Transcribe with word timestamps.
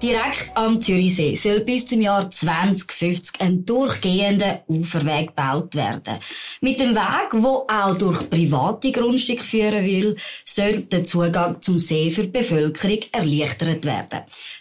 Direkt 0.00 0.52
am 0.54 0.80
Zürichsee 0.80 1.34
soll 1.34 1.60
bis 1.60 1.86
zum 1.86 2.00
Jahr 2.00 2.30
2050 2.30 3.40
ein 3.40 3.64
durchgehender 3.64 4.62
Uferweg 4.68 5.28
gebaut 5.28 5.74
werden. 5.74 6.18
Mit 6.60 6.78
dem 6.78 6.94
Weg, 6.94 7.32
wo 7.32 7.66
auch 7.66 7.98
durch 7.98 8.30
private 8.30 8.92
Grundstücke 8.92 9.42
führen 9.42 9.84
will, 9.84 10.16
soll 10.44 10.82
der 10.82 11.02
Zugang 11.02 11.60
zum 11.60 11.80
See 11.80 12.12
für 12.12 12.22
die 12.22 12.28
Bevölkerung 12.28 13.00
erleichtert 13.10 13.84
werden. 13.84 14.20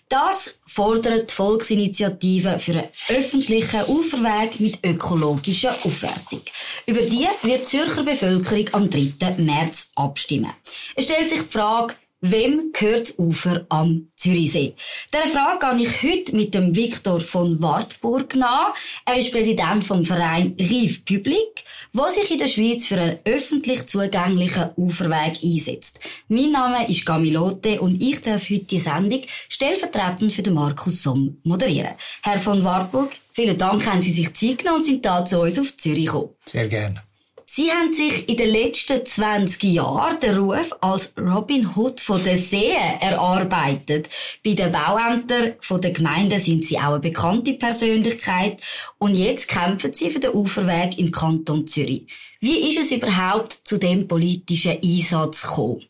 Das 0.09 0.55
fordert 0.65 1.29
die 1.29 1.36
Volksinitiative 1.36 2.57
für 2.57 2.71
einen 2.71 2.89
öffentlichen 3.09 3.81
Uferweg 3.89 4.59
mit 4.59 4.79
ökologischer 4.83 5.75
Aufwertung. 5.83 6.41
Über 6.88 7.01
die 7.01 7.27
wird 7.43 7.61
die 7.61 7.63
Zürcher 7.63 8.04
Bevölkerung 8.04 8.65
am 8.71 8.89
3. 8.89 9.35
März 9.38 9.91
abstimmen. 9.93 10.54
Es 10.95 11.05
stellt 11.05 11.29
sich 11.29 11.43
die 11.43 11.51
Frage, 11.51 11.93
Wem 12.30 12.71
gehört 12.73 13.14
Ufer 13.20 13.65
am 13.70 14.10
Zürichsee? 14.18 14.74
Diese 15.14 15.29
Frage 15.29 15.78
gehe 15.78 15.88
ich 15.88 16.04
heute 16.04 16.36
mit 16.36 16.54
dem 16.54 16.75
Viktor 16.75 17.21
von 17.21 17.61
Wartburg 17.61 18.36
nach. 18.36 18.74
Er 19.06 19.18
ist 19.18 19.32
Präsident 19.32 19.84
vom 19.84 20.04
Verein 20.04 20.54
Rive 20.60 21.00
Public, 21.06 21.64
der 21.93 22.10
sich 22.10 22.29
in 22.32 22.37
der 22.39 22.50
Schweiz 22.50 22.86
für 22.86 23.00
einen 23.00 23.20
öffentlich 23.24 23.86
zugänglichen 23.87 24.71
Uferweg 24.75 25.37
einsetzt. 25.42 26.01
Mein 26.28 26.51
Name 26.51 26.89
ist 26.89 27.06
Gamilote 27.06 27.79
und 27.79 28.01
ich 28.01 28.21
darf 28.21 28.50
heute 28.50 28.65
die 28.65 28.79
Sendung 28.79 29.21
stellvertretend 29.48 30.34
für 30.34 30.43
den 30.43 30.56
Markus 30.56 31.04
Somm 31.04 31.37
moderieren. 31.43 31.93
Herr 32.23 32.39
von 32.39 32.62
Wartburg, 32.62 33.12
vielen 33.31 33.58
Dank, 33.58 33.86
haben 33.88 34.02
Sie 34.02 34.12
sich 34.12 34.34
Zeit 34.34 34.58
genommen 34.58 34.80
und 34.80 34.86
sind 34.86 35.06
da 35.06 35.23
zu 35.23 35.39
uns 35.39 35.59
auf 35.59 35.78
Zürich 35.78 36.08
gekommen. 36.08 36.31
Sehr 36.45 36.67
gerne. 36.67 37.06
Sie 37.50 37.72
haben 37.72 37.94
sich 37.94 38.28
in 38.28 38.36
den 38.36 38.52
letzten 38.52 39.06
20 39.06 39.64
Jahren 39.64 40.19
den 40.19 40.38
Ruf 40.38 40.69
als 40.81 41.14
Robin 41.17 41.75
Hood 41.75 42.02
von 42.02 42.22
der 42.25 42.36
See 42.36 42.73
erarbeitet. 43.00 44.09
Bei 44.44 44.52
den 44.52 44.70
Bauämtern 44.70 45.53
der 45.81 45.92
Gemeinden 45.92 46.40
sind 46.40 46.66
Sie 46.66 46.78
auch 46.78 46.90
eine 46.90 47.00
bekannte 47.00 47.53
Persönlichkeit 47.53 48.62
und 48.98 49.16
jetzt 49.16 49.48
kämpfen 49.48 49.94
Sie 49.94 50.12
für 50.12 50.20
den 50.20 50.34
Uferweg 50.34 51.00
im 51.00 51.09
Kanton 51.09 51.66
Zürich. 51.66 52.08
Wie 52.42 52.70
ist 52.70 52.80
es 52.80 52.92
überhaupt 52.92 53.53
zu 53.64 53.78
dem 53.78 54.09
politischen 54.09 54.80
Einsatz 54.84 55.44
gekommen? 55.44 55.86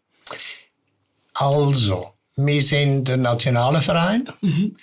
Also, 1.33 2.13
wir 2.35 2.61
sind 2.61 3.09
ein 3.09 3.23
nationaler 3.23 3.81
Verein. 3.81 4.29
Mhm. 4.41 4.75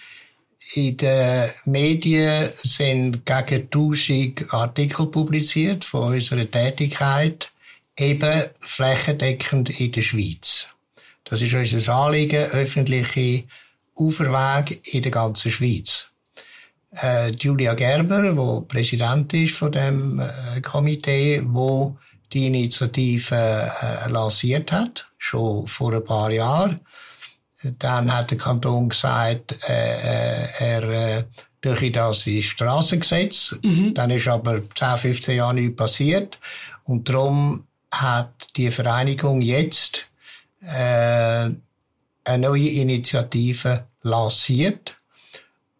In 0.72 0.96
den 0.96 1.50
Medien 1.66 2.48
sind 2.62 3.24
gegen 3.26 3.62
1000 3.64 4.52
Artikel 4.52 5.06
publiziert 5.06 5.84
von 5.84 6.14
unserer 6.14 6.50
Tätigkeit, 6.50 7.50
eben 7.98 8.42
flächendeckend 8.60 9.78
in 9.78 9.92
der 9.92 10.02
Schweiz. 10.02 10.66
Das 11.24 11.42
ist 11.42 11.54
unser 11.54 11.94
Anliegen, 11.94 12.42
öffentliche 12.52 13.44
Uferwege 13.96 14.80
in 14.90 15.02
der 15.02 15.12
ganzen 15.12 15.50
Schweiz. 15.50 16.08
Äh, 17.02 17.30
Julia 17.32 17.74
Gerber, 17.74 18.36
wo 18.36 18.62
Präsident 18.62 19.32
ist 19.34 19.56
von 19.56 19.70
dem 19.70 20.20
äh, 20.20 20.60
Komitee, 20.60 21.42
wo 21.44 21.96
die 22.32 22.46
Initiative 22.46 23.34
äh, 23.34 24.10
lanciert 24.10 24.72
hat, 24.72 25.06
schon 25.18 25.66
vor 25.66 25.92
ein 25.92 26.04
paar 26.04 26.30
Jahren, 26.30 26.80
dann 27.78 28.12
hat 28.12 28.30
der 28.30 28.38
Kanton 28.38 28.88
gesagt, 28.88 29.58
äh, 29.68 29.72
äh 29.72 30.48
er 30.60 30.82
äh, 30.82 31.24
durch 31.60 31.92
das 31.92 32.26
ins 32.26 32.44
Strassengesetz. 32.44 33.56
Mhm. 33.62 33.94
Dann 33.94 34.10
ist 34.10 34.28
aber 34.28 34.60
10, 34.74 34.98
15 34.98 35.36
Jahre 35.36 35.54
nichts 35.54 35.76
passiert. 35.76 36.38
Und 36.84 37.08
darum 37.08 37.66
hat 37.90 38.48
die 38.56 38.70
Vereinigung 38.70 39.40
jetzt 39.40 40.06
äh, 40.60 41.50
eine 42.24 42.38
neue 42.38 42.68
Initiative 42.68 43.86
lanciert. 44.02 44.96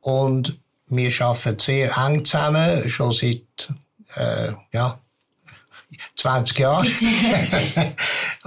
Und 0.01 0.59
wir 0.87 1.13
arbeiten 1.21 1.59
sehr 1.59 1.97
eng 1.99 2.25
zusammen, 2.25 2.89
schon 2.89 3.13
seit 3.13 3.69
äh, 4.17 4.53
ja, 4.73 4.99
20 6.17 6.59
Jahre. 6.59 6.87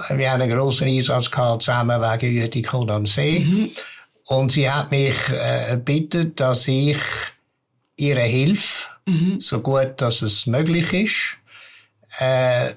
wir 0.10 0.32
haben 0.32 0.42
einen 0.42 0.52
grossen 0.52 0.88
Einsatz 0.88 1.30
gehabt, 1.32 1.64
zusammen 1.64 2.02
wegen 2.02 2.42
Uetikon 2.42 2.90
am 2.90 3.06
See. 3.06 3.40
Mhm. 3.40 3.72
Und 4.28 4.52
sie 4.52 4.70
hat 4.70 4.92
mich 4.92 5.16
äh, 5.30 5.72
gebeten, 5.72 6.36
dass 6.36 6.68
ich 6.68 7.00
ihre 7.98 8.22
Hilfe, 8.22 8.88
mhm. 9.06 9.40
so 9.40 9.62
gut 9.62 9.94
dass 9.98 10.22
es 10.22 10.46
möglich 10.46 10.94
ist, 10.94 11.38
äh, 12.20 12.74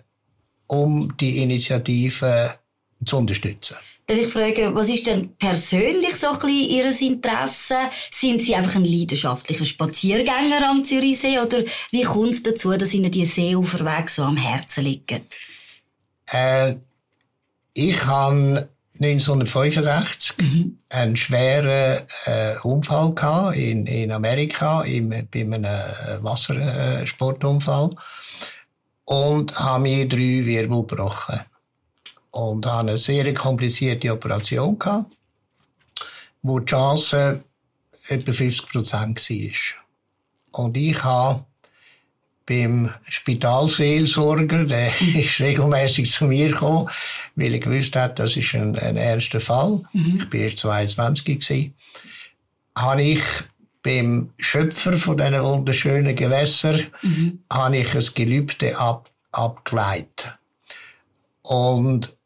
um 0.69 1.15
die 1.17 1.43
Initiative 1.43 2.55
zu 3.05 3.17
unterstützen. 3.17 3.77
Darf 4.07 4.19
ich 4.19 4.27
fragen, 4.27 4.75
was 4.75 4.89
ist 4.89 5.07
denn 5.07 5.37
persönlich 5.37 6.17
so 6.17 6.29
ein 6.29 6.33
bisschen 6.33 6.49
Ihr 6.49 7.01
Interesse? 7.01 7.77
Sind 8.11 8.43
Sie 8.43 8.55
einfach 8.57 8.75
ein 8.75 8.85
leidenschaftlicher 8.85 9.65
Spaziergänger 9.65 10.69
am 10.69 10.85
Zürichsee 10.85 11.39
oder 11.39 11.63
wie 11.93 12.03
kommt 12.03 12.31
es 12.31 12.43
dazu, 12.43 12.73
dass 12.73 12.93
Ihnen 12.95 13.13
die 13.13 13.25
Seeuferwege 13.25 14.11
so 14.11 14.25
am 14.25 14.37
Herzen 14.37 14.85
liegen? 14.85 15.23
Äh, 16.27 16.77
ich 17.75 18.05
habe 18.07 18.69
1965 19.01 20.37
mhm. 20.39 20.79
einen 20.91 21.17
schweren 21.17 22.03
äh, 22.27 22.59
Unfall 22.63 23.15
gehabt 23.15 23.57
in, 23.57 23.87
in 23.87 24.13
Amerika 24.13 24.83
im, 24.83 25.09
bei 25.09 25.41
einem 25.41 25.65
äh, 25.65 26.23
Wassersportunfall 26.23 27.95
und 29.05 29.59
habe 29.59 29.83
mir 29.83 30.09
drei 30.09 30.45
Wirbel 30.45 30.83
gebrochen 30.83 31.41
und 32.33 32.67
hatte 32.67 32.79
eine 32.81 32.99
sehr 32.99 33.33
komplizierte 33.33 34.13
Operation 34.13 34.79
gehabt, 34.79 35.17
wo 36.43 36.59
die 36.59 36.67
Chance 36.67 37.43
etwa 38.09 38.33
50 38.33 38.69
Prozent 38.69 39.31
war. 39.31 40.65
Und 40.65 40.77
ich 40.77 41.03
habe 41.03 41.45
beim 42.51 42.91
Spitalseelsorger, 43.09 44.65
der 44.65 44.91
ist 45.15 45.39
regelmäßig 45.39 46.11
zu 46.11 46.25
mir 46.25 46.49
gekommen, 46.49 46.91
weil 47.37 47.55
er 47.55 47.61
gewusst 47.61 47.95
hat, 47.95 48.19
das 48.19 48.37
ist 48.37 48.55
ein, 48.55 48.77
ein 48.77 48.97
ernster 48.97 49.39
Fall. 49.39 49.81
Mhm. 49.93 50.19
Ich 50.19 50.31
bin 50.31 50.41
erst 50.41 50.59
22 50.59 51.25
gewesen. 51.25 51.75
Habe 52.77 53.03
ich 53.03 53.23
beim 53.83 54.31
Schöpfer 54.37 54.95
von 54.95 55.17
diesen 55.17 55.41
wunderschönen 55.43 56.17
Gewässern, 56.17 56.83
mhm. 57.03 57.39
habe 57.53 57.79
ich 57.79 57.95
ein 57.95 58.05
Gelübde 58.15 58.77
ab, 58.77 59.09
abgeleitet. 59.31 60.35
Und 61.43 62.17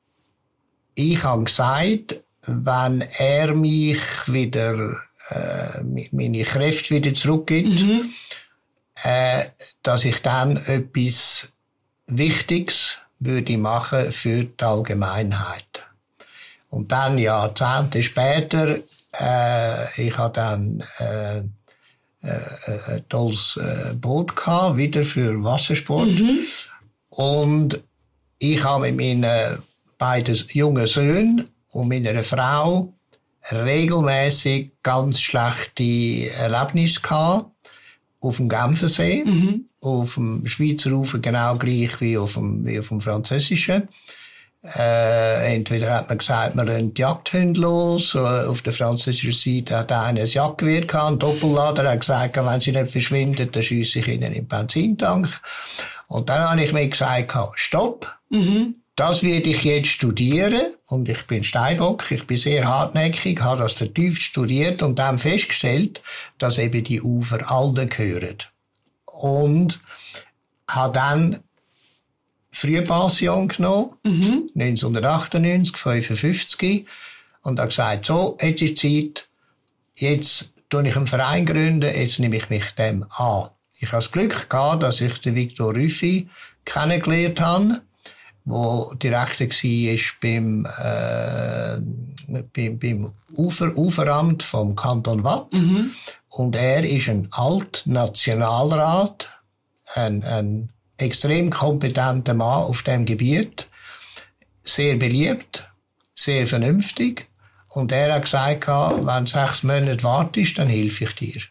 ich 0.94 1.22
habe 1.22 1.44
gesagt, 1.44 2.22
wenn 2.46 3.04
er 3.18 3.54
mich 3.54 4.00
wieder, 4.26 4.96
äh, 5.28 5.82
meine 6.12 6.44
Kräfte 6.44 6.94
wieder 6.94 7.12
zurückgibt, 7.12 7.82
mhm. 7.82 8.10
Äh, 9.02 9.44
dass 9.82 10.04
ich 10.04 10.22
dann 10.22 10.56
etwas 10.56 11.48
Wichtiges 12.06 12.98
würde 13.18 13.58
machen 13.58 14.12
für 14.12 14.44
die 14.44 14.64
Allgemeinheit. 14.64 15.86
Und 16.70 16.92
dann, 16.92 17.18
Jahrzehnte 17.18 18.02
später, 18.02 18.78
äh, 19.20 20.02
ich 20.02 20.16
hatte 20.18 20.40
dann 20.40 20.84
äh, 20.98 21.38
äh, 21.38 22.94
ein 22.94 23.08
tolles 23.08 23.56
äh, 23.56 23.94
Boot 23.94 24.34
gehabt, 24.34 24.76
wieder 24.76 25.04
für 25.04 25.44
Wassersport. 25.44 26.08
Mhm. 26.08 26.40
Und 27.10 27.80
ich 28.38 28.64
habe 28.64 28.90
mit 28.90 28.96
meinen 28.96 29.62
beiden 29.98 30.34
jungen 30.52 30.86
Söhnen 30.86 31.48
und 31.72 31.88
meiner 31.88 32.24
Frau 32.24 32.92
regelmäßig 33.52 34.72
ganz 34.82 35.20
schlechte 35.20 36.30
Erlebnisse 36.38 37.00
gehabt. 37.00 37.50
Auf 38.24 38.38
dem 38.38 38.48
Genfersee, 38.48 39.22
mhm. 39.24 39.66
auf 39.82 40.14
dem 40.14 40.46
Schweizer 40.46 40.92
Ufer 40.92 41.18
genau 41.18 41.56
gleich 41.56 42.00
wie 42.00 42.16
auf 42.16 42.34
dem, 42.34 42.64
wie 42.64 42.78
auf 42.78 42.88
dem 42.88 43.00
französischen. 43.00 43.88
Äh, 44.78 45.54
entweder 45.54 45.94
hat 45.94 46.08
man 46.08 46.16
gesagt, 46.16 46.54
man 46.54 46.66
rennt 46.66 46.98
Jagdhunde 46.98 47.60
los. 47.60 48.16
Auf 48.16 48.62
der 48.62 48.72
französischen 48.72 49.32
Seite 49.32 49.76
hat 49.76 49.92
einer 49.92 50.22
ein 50.22 50.26
Jagdgewehr 50.26 50.86
gehabt. 50.86 51.12
Ein 51.12 51.18
Doppellader 51.18 51.90
hat 51.90 52.00
gesagt, 52.00 52.36
wenn 52.36 52.60
sie 52.62 52.72
nicht 52.72 52.90
verschwinden, 52.90 53.50
dann 53.52 53.62
schiesse 53.62 53.98
ich 53.98 54.08
ihnen 54.08 54.22
in 54.22 54.32
den 54.32 54.48
Benzintank. 54.48 55.28
Und 56.08 56.30
dann 56.30 56.48
habe 56.48 56.64
ich 56.64 56.72
mir 56.72 56.88
gesagt, 56.88 57.34
stopp. 57.56 58.10
Mhm 58.30 58.76
das 58.96 59.24
werde 59.24 59.50
ich 59.50 59.64
jetzt 59.64 59.88
studieren 59.88 60.74
und 60.86 61.08
ich 61.08 61.26
bin 61.26 61.42
Steinbock, 61.42 62.10
ich 62.10 62.26
bin 62.26 62.36
sehr 62.36 62.68
hartnäckig, 62.68 63.40
habe 63.40 63.62
das 63.62 63.72
vertieft 63.72 64.22
studiert 64.22 64.82
und 64.82 64.98
dann 64.98 65.18
festgestellt, 65.18 66.00
dass 66.38 66.58
eben 66.58 66.84
die 66.84 67.02
Ufer 67.02 67.50
allen 67.50 67.88
gehören. 67.88 68.38
Und 69.06 69.80
habe 70.68 70.92
dann 70.92 71.40
Frühpension 72.52 73.48
genommen, 73.48 73.96
mhm. 74.04 74.50
1998, 74.54 75.76
55, 75.76 76.86
und 77.42 77.58
habe 77.58 77.68
gesagt, 77.68 78.06
so, 78.06 78.36
jetzt 78.40 78.62
ist 78.62 78.78
Zeit, 78.78 79.28
jetzt 79.98 80.52
tue 80.70 80.88
ich 80.88 80.96
einen 80.96 81.08
Verein 81.08 81.46
gründen, 81.46 81.92
jetzt 81.92 82.20
nehme 82.20 82.36
ich 82.36 82.48
mich 82.48 82.70
dem 82.78 83.04
an. 83.16 83.48
Ich 83.80 83.88
habe 83.88 83.96
das 83.96 84.12
Glück 84.12 84.48
gehabt, 84.48 84.84
dass 84.84 85.00
ich 85.00 85.18
den 85.18 85.34
Viktor 85.34 85.74
Rüffi 85.74 86.28
kennengelernt 86.64 87.40
habe 87.40 87.82
wo 88.44 88.92
Direktor 88.94 89.46
war 89.46 89.98
beim 90.20 90.66
äh, 90.66 91.80
beim, 92.52 92.78
beim 92.78 93.12
Ufer, 93.36 93.76
Uferamt 93.76 94.42
vom 94.42 94.74
Kanton 94.76 95.24
Watt. 95.24 95.52
Mhm. 95.52 95.90
Und 96.28 96.56
er 96.56 96.84
ist 96.84 97.08
ein 97.08 97.28
Altnationalrat, 97.32 99.28
ein, 99.94 100.22
ein 100.24 100.70
extrem 100.96 101.50
kompetenter 101.50 102.34
Mann 102.34 102.64
auf 102.64 102.82
dem 102.82 103.04
Gebiet, 103.04 103.68
sehr 104.62 104.96
beliebt, 104.96 105.68
sehr 106.14 106.46
vernünftig. 106.46 107.28
Und 107.68 107.92
er 107.92 108.14
hat 108.14 108.22
gesagt, 108.22 108.68
wenn 108.68 109.26
sechs 109.26 109.62
Monate 109.62 110.02
wartest, 110.04 110.58
dann 110.58 110.68
helfe 110.68 111.04
ich 111.04 111.14
dir. 111.16 111.42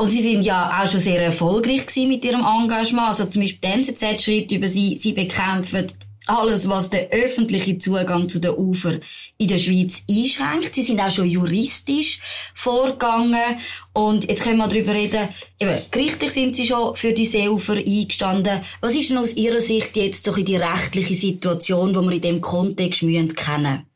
Und 0.00 0.10
Sie 0.10 0.22
sind 0.22 0.44
ja 0.44 0.80
auch 0.80 0.88
schon 0.88 1.00
sehr 1.00 1.20
erfolgreich 1.20 1.84
mit 1.96 2.24
Ihrem 2.24 2.44
Engagement. 2.44 3.08
Also 3.08 3.24
zum 3.24 3.42
Beispiel 3.42 3.58
die 3.64 3.90
NZZ 3.90 4.22
schreibt 4.22 4.52
über 4.52 4.68
Sie, 4.68 4.94
Sie 4.94 5.12
bekämpfen 5.12 5.88
alles, 6.28 6.68
was 6.68 6.90
den 6.90 7.10
öffentlichen 7.10 7.80
Zugang 7.80 8.28
zu 8.28 8.38
den 8.38 8.52
Ufer 8.52 9.00
in 9.38 9.48
der 9.48 9.58
Schweiz 9.58 10.04
einschränkt. 10.08 10.74
Sie 10.74 10.82
sind 10.82 11.00
auch 11.00 11.10
schon 11.10 11.26
juristisch 11.26 12.20
vorgegangen. 12.54 13.58
Und 13.92 14.28
jetzt 14.28 14.44
können 14.44 14.58
wir 14.58 14.68
darüber 14.68 14.94
reden, 14.94 15.28
eben, 15.58 15.78
gerichtlich 15.90 16.30
sind 16.30 16.54
Sie 16.54 16.66
schon 16.66 16.94
für 16.94 17.12
die 17.12 17.26
Seeufer 17.26 17.76
eingestanden. 17.76 18.60
Was 18.80 18.94
ist 18.94 19.10
denn 19.10 19.18
aus 19.18 19.34
Ihrer 19.34 19.60
Sicht 19.60 19.96
jetzt 19.96 20.22
so 20.22 20.32
die 20.32 20.56
rechtliche 20.56 21.14
Situation, 21.14 21.92
die 21.92 22.00
wir 22.00 22.12
in 22.12 22.20
dem 22.20 22.40
Kontext 22.40 23.02
müssen 23.02 23.34
kennen 23.34 23.87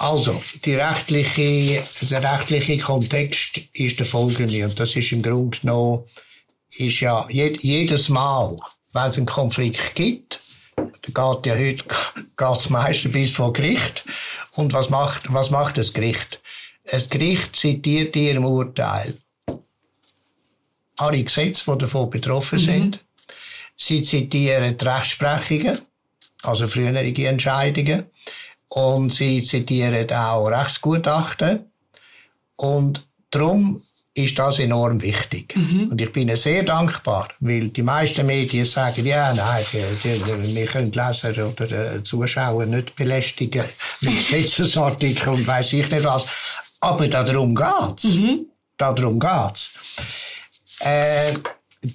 also, 0.00 0.42
rechtliche, 0.66 1.82
der 2.08 2.22
rechtliche 2.22 2.78
Kontext 2.78 3.60
ist 3.74 3.98
der 3.98 4.06
folgende. 4.06 4.64
Und 4.64 4.80
das 4.80 4.96
ist 4.96 5.12
im 5.12 5.22
Grunde 5.22 5.58
genommen, 5.58 6.04
ist 6.78 7.00
ja 7.00 7.26
jedes 7.28 8.08
Mal, 8.08 8.56
wenn 8.92 9.02
es 9.02 9.18
einen 9.18 9.26
Konflikt 9.26 9.94
gibt, 9.94 10.40
geht 11.02 11.46
ja 11.46 11.54
heute 11.54 11.84
geht's 12.36 12.70
meistens 12.70 13.12
bis 13.12 13.32
vor 13.32 13.52
Gericht. 13.52 14.04
Und 14.52 14.72
was 14.72 14.88
macht, 14.88 15.32
was 15.34 15.50
macht 15.50 15.76
das 15.76 15.92
Gericht? 15.92 16.40
Das 16.84 17.10
Gericht 17.10 17.54
zitiert 17.54 18.16
ihrem 18.16 18.46
Urteil 18.46 19.14
alle 20.96 21.22
Gesetze, 21.22 21.70
die 21.70 21.78
davon 21.78 22.08
betroffen 22.08 22.58
mhm. 22.58 22.64
sind. 22.64 22.98
Sie 23.76 24.02
zitieren 24.02 24.78
die 24.78 24.84
Rechtsprechungen, 24.84 25.78
also 26.42 26.66
frühere 26.66 27.00
Entscheidungen. 27.00 28.04
Und 28.70 29.12
sie 29.12 29.42
zitieren 29.42 30.10
auch 30.12 30.46
Rechtsgutachten. 30.46 31.70
Und 32.56 33.06
darum 33.30 33.82
ist 34.14 34.38
das 34.38 34.58
enorm 34.58 35.00
wichtig. 35.02 35.54
Mhm. 35.56 35.88
Und 35.90 36.00
ich 36.00 36.12
bin 36.12 36.34
sehr 36.36 36.62
dankbar, 36.62 37.28
weil 37.40 37.68
die 37.68 37.82
meisten 37.82 38.26
Medien 38.26 38.66
sagen, 38.66 39.06
ja, 39.06 39.32
nein, 39.32 39.64
wir, 39.72 40.66
können 40.66 40.92
Leser 40.92 41.48
oder 41.48 41.94
äh, 41.96 42.02
Zuschauer 42.02 42.66
nicht 42.66 42.96
belästigen 42.96 43.64
mit 44.00 44.16
Gesetzesartikeln 44.28 45.36
und 45.36 45.46
weiss 45.46 45.72
ich 45.72 45.90
nicht 45.90 46.04
was. 46.04 46.26
Aber 46.80 47.08
darum 47.08 47.54
geht's. 47.54 48.04
Mhm. 48.04 48.46
Darum 48.76 49.20
geht's. 49.20 49.70
Äh, 50.80 51.34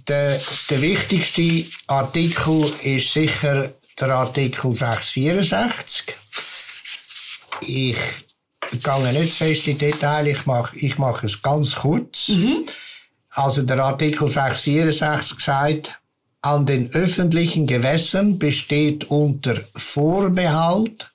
der, 0.07 0.39
der 0.69 0.81
wichtigste 0.81 1.65
Artikel 1.87 2.63
ist 2.83 3.13
sicher 3.13 3.71
der 3.99 4.09
Artikel 4.09 4.73
664. 4.73 5.94
Ich 7.67 7.97
ich 8.71 8.83
gehe 8.83 9.13
nicht 9.13 9.33
zu 9.33 9.45
fest 9.45 9.67
in 9.67 9.77
Detail, 9.77 10.27
ich 10.27 10.45
mache, 10.45 10.75
ich 10.77 10.97
mache 10.97 11.25
es 11.25 11.41
ganz 11.41 11.75
kurz. 11.75 12.29
Mhm. 12.29 12.65
Also 13.31 13.61
der 13.61 13.79
Artikel 13.83 14.27
664 14.27 15.39
sagt, 15.39 15.99
an 16.41 16.65
den 16.65 16.91
öffentlichen 16.91 17.67
Gewässern 17.67 18.37
besteht 18.37 19.05
unter 19.05 19.55
Vorbehalt 19.75 21.11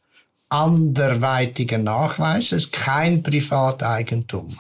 anderweitigen 0.49 1.85
Nachweises 1.85 2.71
kein 2.71 3.23
Privateigentum. 3.23 4.57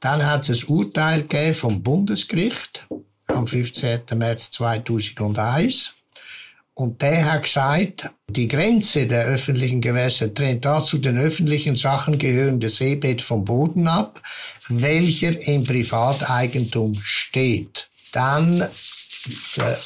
Dann 0.00 0.24
hat 0.24 0.48
es 0.48 0.62
ein 0.62 0.68
Urteil 0.68 1.22
gegeben 1.22 1.54
vom 1.54 1.82
Bundesgericht 1.82 2.86
am 3.26 3.46
15. 3.46 4.02
März 4.14 4.52
2001. 4.52 5.94
Und 6.78 7.02
der 7.02 7.32
hat 7.32 7.42
gesagt, 7.42 8.08
die 8.30 8.46
Grenze 8.46 9.08
der 9.08 9.24
öffentlichen 9.26 9.80
Gewässer 9.80 10.32
trennt 10.32 10.64
dazu 10.64 10.98
den 10.98 11.18
öffentlichen 11.18 11.74
Sachen 11.74 12.20
gehörende 12.20 12.68
Seebett 12.68 13.20
vom 13.20 13.44
Boden 13.44 13.88
ab, 13.88 14.22
welcher 14.68 15.44
im 15.48 15.64
Privateigentum 15.64 16.96
steht. 17.02 17.88
Dann 18.12 18.64
der 19.56 19.78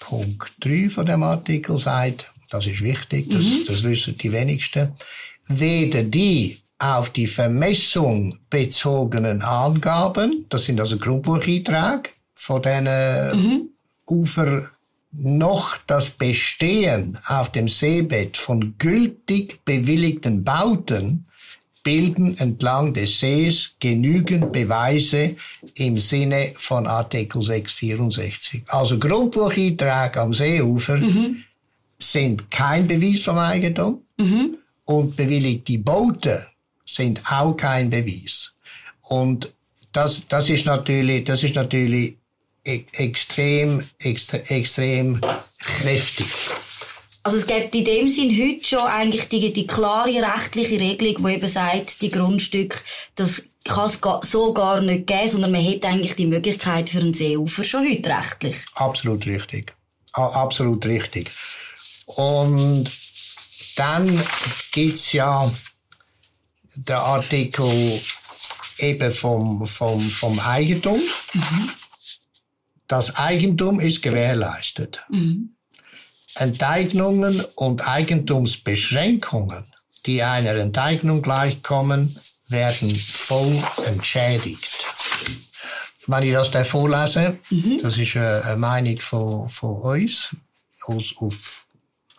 Punkt 0.00 0.52
3 0.60 0.90
von 0.90 1.06
dem 1.06 1.22
Artikel 1.22 1.78
sagt, 1.78 2.30
das 2.50 2.66
ist 2.66 2.82
wichtig, 2.82 3.30
das, 3.30 3.38
mhm. 3.38 3.64
das 3.66 3.82
wissen 3.82 4.18
die 4.18 4.32
wenigsten, 4.32 4.92
weder 5.46 6.02
die 6.02 6.58
auf 6.78 7.08
die 7.08 7.26
Vermessung 7.26 8.38
bezogenen 8.50 9.40
Angaben, 9.40 10.44
das 10.50 10.66
sind 10.66 10.78
also 10.78 10.98
Grundbucheinträge 10.98 12.10
von 12.34 12.60
diesen 12.60 12.84
mhm. 12.84 13.70
Ufer 14.06 14.68
noch 15.16 15.78
das 15.86 16.10
Bestehen 16.10 17.18
auf 17.28 17.52
dem 17.52 17.68
Seebett 17.68 18.36
von 18.36 18.74
gültig 18.78 19.64
bewilligten 19.64 20.44
Bauten 20.44 21.26
bilden 21.84 22.36
entlang 22.38 22.94
des 22.94 23.20
Sees 23.20 23.74
genügend 23.78 24.50
Beweise 24.52 25.36
im 25.74 25.98
Sinne 25.98 26.52
von 26.56 26.86
Artikel 26.86 27.42
664. 27.42 28.62
Also 28.68 28.98
Grundbucheintrag 28.98 30.16
am 30.16 30.32
Seeufer 30.32 30.96
mhm. 30.96 31.44
sind 31.98 32.50
kein 32.50 32.88
Beweis 32.88 33.20
vom 33.20 33.38
Eigentum 33.38 34.02
mhm. 34.18 34.56
und 34.86 35.14
bewilligte 35.14 35.78
Boote 35.78 36.46
sind 36.86 37.20
auch 37.30 37.54
kein 37.54 37.90
Beweis. 37.90 38.54
Und 39.02 39.52
das, 39.92 40.26
das 40.26 40.48
ist 40.48 40.64
natürlich, 40.64 41.24
das 41.24 41.42
ist 41.44 41.54
natürlich 41.54 42.16
e 42.66 42.84
extrem, 42.92 43.86
extre 43.98 44.42
extrem 44.48 45.20
kräftig. 45.58 46.26
Also 47.22 47.38
es 47.38 47.46
gibt 47.46 47.74
in 47.74 47.84
dem 47.84 48.08
Sinn 48.08 48.30
heute 48.30 48.64
schon 48.64 48.80
eigentlich 48.80 49.28
die, 49.28 49.52
die 49.52 49.66
klare 49.66 50.10
rechtliche 50.10 50.78
Regelung, 50.78 51.26
die 51.26 51.34
eben 51.34 51.48
sagt, 51.48 52.02
die 52.02 52.10
Grundstücke, 52.10 52.78
das 53.14 53.44
kann 53.64 53.86
es 53.86 53.98
so 54.30 54.52
gar 54.52 54.82
nicht 54.82 55.06
geben, 55.06 55.28
sondern 55.28 55.52
man 55.52 55.62
hätte 55.62 55.88
eigentlich 55.88 56.16
die 56.16 56.26
Möglichkeit 56.26 56.90
für 56.90 57.00
einen 57.00 57.14
Seeufer 57.14 57.64
schon 57.64 57.90
heute 57.90 58.10
rechtlich. 58.10 58.56
Absolut 58.74 59.26
richtig. 59.26 59.74
Absolut 60.12 60.84
richtig. 60.84 61.30
Und 62.04 62.90
dann 63.76 64.22
gibt's 64.72 65.12
ja 65.12 65.50
der 66.76 67.00
Artikel 67.00 68.02
eben 68.78 69.12
vom, 69.12 69.66
vom, 69.66 70.00
vom 70.00 70.38
Eigentum. 70.40 71.00
Mhm. 71.32 71.70
Das 72.86 73.16
Eigentum 73.16 73.80
ist 73.80 74.02
gewährleistet. 74.02 75.04
Mhm. 75.08 75.56
Enteignungen 76.36 77.42
und 77.54 77.86
Eigentumsbeschränkungen, 77.86 79.64
die 80.06 80.22
einer 80.22 80.56
Enteignung 80.56 81.22
gleichkommen, 81.22 82.18
werden 82.48 82.94
voll 82.94 83.62
entschädigt. 83.86 84.84
Wenn 86.06 86.22
ich 86.24 86.32
das 86.32 86.50
da 86.50 86.64
vorlese, 86.64 87.38
mhm. 87.50 87.78
das 87.80 87.96
ist 87.96 88.16
eine 88.16 88.56
Meinung 88.56 88.98
von, 88.98 89.48
von 89.48 89.76
uns 89.80 90.36
aus, 90.86 91.14
auf 91.16 91.66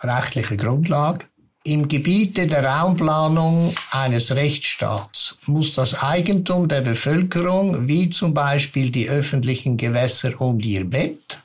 rechtlicher 0.01 0.57
Grundlage. 0.57 1.25
Im 1.67 1.87
Gebiete 1.87 2.45
der 2.45 2.63
Raumplanung 2.63 3.73
eines 3.89 4.35
Rechtsstaats 4.35 5.35
muss 5.47 5.73
das 5.73 5.99
Eigentum 6.03 6.67
der 6.67 6.81
Bevölkerung, 6.81 7.87
wie 7.87 8.11
zum 8.11 8.35
Beispiel 8.35 8.91
die 8.91 9.09
öffentlichen 9.09 9.75
Gewässer 9.75 10.39
um 10.39 10.59
ihr 10.59 10.85
Bett, 10.85 11.39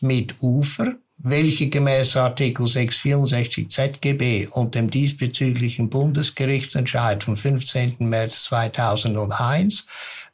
mit 0.00 0.36
Ufer, 0.40 0.94
welche 1.18 1.68
gemäß 1.68 2.16
Artikel 2.16 2.66
664 2.66 3.68
ZGB 3.68 4.46
und 4.46 4.74
dem 4.74 4.90
diesbezüglichen 4.90 5.90
Bundesgerichtsentscheid 5.90 7.22
vom 7.22 7.36
15. 7.36 7.96
März 7.98 8.44
2001 8.44 9.84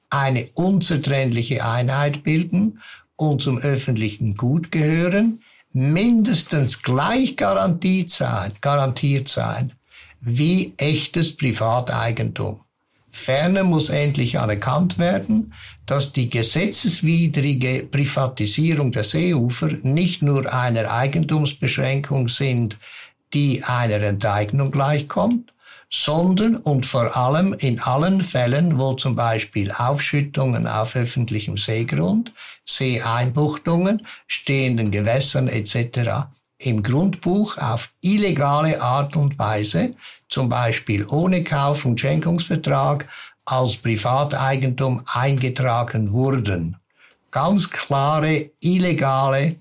eine 0.09 0.49
unzertrennliche 0.55 1.65
Einheit 1.65 2.23
bilden 2.23 2.81
und 3.17 3.43
zum 3.43 3.59
öffentlichen 3.59 4.37
Gut 4.37 4.71
gehören, 4.71 5.41
mindestens 5.75 6.83
gleich 6.83 7.37
garantiert 7.37 8.11
sein, 8.11 8.53
garantiert 8.61 9.29
sein 9.29 9.73
wie 10.21 10.73
echtes 10.79 11.37
Privateigentum. 11.37 12.61
Ferner 13.11 13.63
muss 13.63 13.91
endlich 13.91 14.39
anerkannt 14.39 14.99
werden, 14.99 15.53
dass 15.87 16.13
die 16.13 16.29
gesetzeswidrige 16.29 17.87
Privatisierung 17.91 18.91
der 18.91 19.05
Seeufer 19.05 19.69
nicht 19.83 20.23
nur 20.23 20.53
einer 20.53 20.91
Eigentumsbeschränkung 20.91 22.29
sind, 22.29 22.79
die 23.35 23.63
einer 23.63 24.01
Enteignung 24.03 24.71
gleichkommt, 24.71 25.54
sondern 25.95 26.57
und 26.57 26.87
vor 26.87 27.17
allem 27.17 27.53
in 27.53 27.81
allen 27.81 28.25
Fällen, 28.25 28.81
wo 28.81 28.95
zum 28.95 29.15
Beispiel 29.15 29.71
Aufschüttungen 29.71 30.67
auf 30.67 30.97
öffentlichem 30.97 31.57
Seegrund, 31.57 32.33
Seeeinbuchtungen, 32.65 34.05
stehenden 34.27 34.91
Gewässern 34.91 35.47
etc. 35.47 36.27
im 36.59 36.83
Grundbuch 36.83 37.59
auf 37.59 37.93
illegale 38.01 38.83
Art 38.83 39.15
und 39.15 39.39
Weise, 39.39 39.95
zum 40.29 40.49
Beispiel 40.49 41.07
ohne 41.07 41.45
Kauf- 41.45 41.85
und 41.85 42.01
Schenkungsvertrag, 42.01 43.09
als 43.45 43.77
Privateigentum 43.77 45.01
eingetragen 45.13 46.11
wurden. 46.11 46.77
Ganz 47.31 47.71
klare 47.71 48.51
illegale 48.61 49.57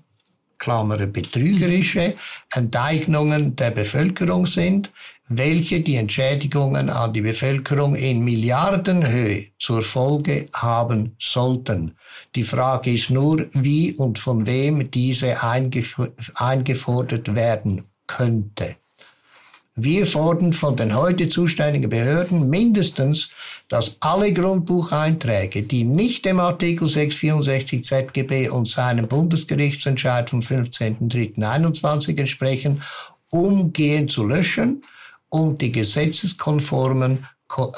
Klammer 0.58 0.96
betrügerische 1.06 2.14
Enteignungen 2.52 3.54
der 3.54 3.70
Bevölkerung 3.70 4.46
sind, 4.46 4.90
welche 5.28 5.80
die 5.80 5.96
Entschädigungen 5.96 6.90
an 6.90 7.12
die 7.12 7.22
Bevölkerung 7.22 7.94
in 7.94 8.24
Milliardenhöhe 8.24 9.46
zur 9.58 9.82
Folge 9.82 10.48
haben 10.52 11.16
sollten. 11.18 11.96
Die 12.34 12.42
Frage 12.42 12.92
ist 12.92 13.10
nur, 13.10 13.46
wie 13.52 13.94
und 13.94 14.18
von 14.18 14.46
wem 14.46 14.90
diese 14.90 15.42
eingef 15.42 15.98
eingefordert 16.34 17.34
werden 17.34 17.84
könnte. 18.06 18.76
Wir 19.76 20.06
fordern 20.06 20.52
von 20.52 20.76
den 20.76 20.94
heute 20.94 21.28
zuständigen 21.28 21.90
Behörden 21.90 22.48
mindestens, 22.48 23.30
dass 23.68 23.96
alle 24.00 24.32
Grundbucheinträge, 24.32 25.62
die 25.62 25.82
nicht 25.82 26.26
dem 26.26 26.38
Artikel 26.38 26.86
664 26.86 27.82
ZGB 27.82 28.50
und 28.50 28.68
seinem 28.68 29.08
Bundesgerichtsentscheid 29.08 30.30
vom 30.30 30.40
15.03.21 30.40 32.20
entsprechen, 32.20 32.82
umgehend 33.30 34.12
zu 34.12 34.24
löschen 34.24 34.82
und 35.34 35.60
die 35.60 35.72
gesetzeskonformen 35.72 37.26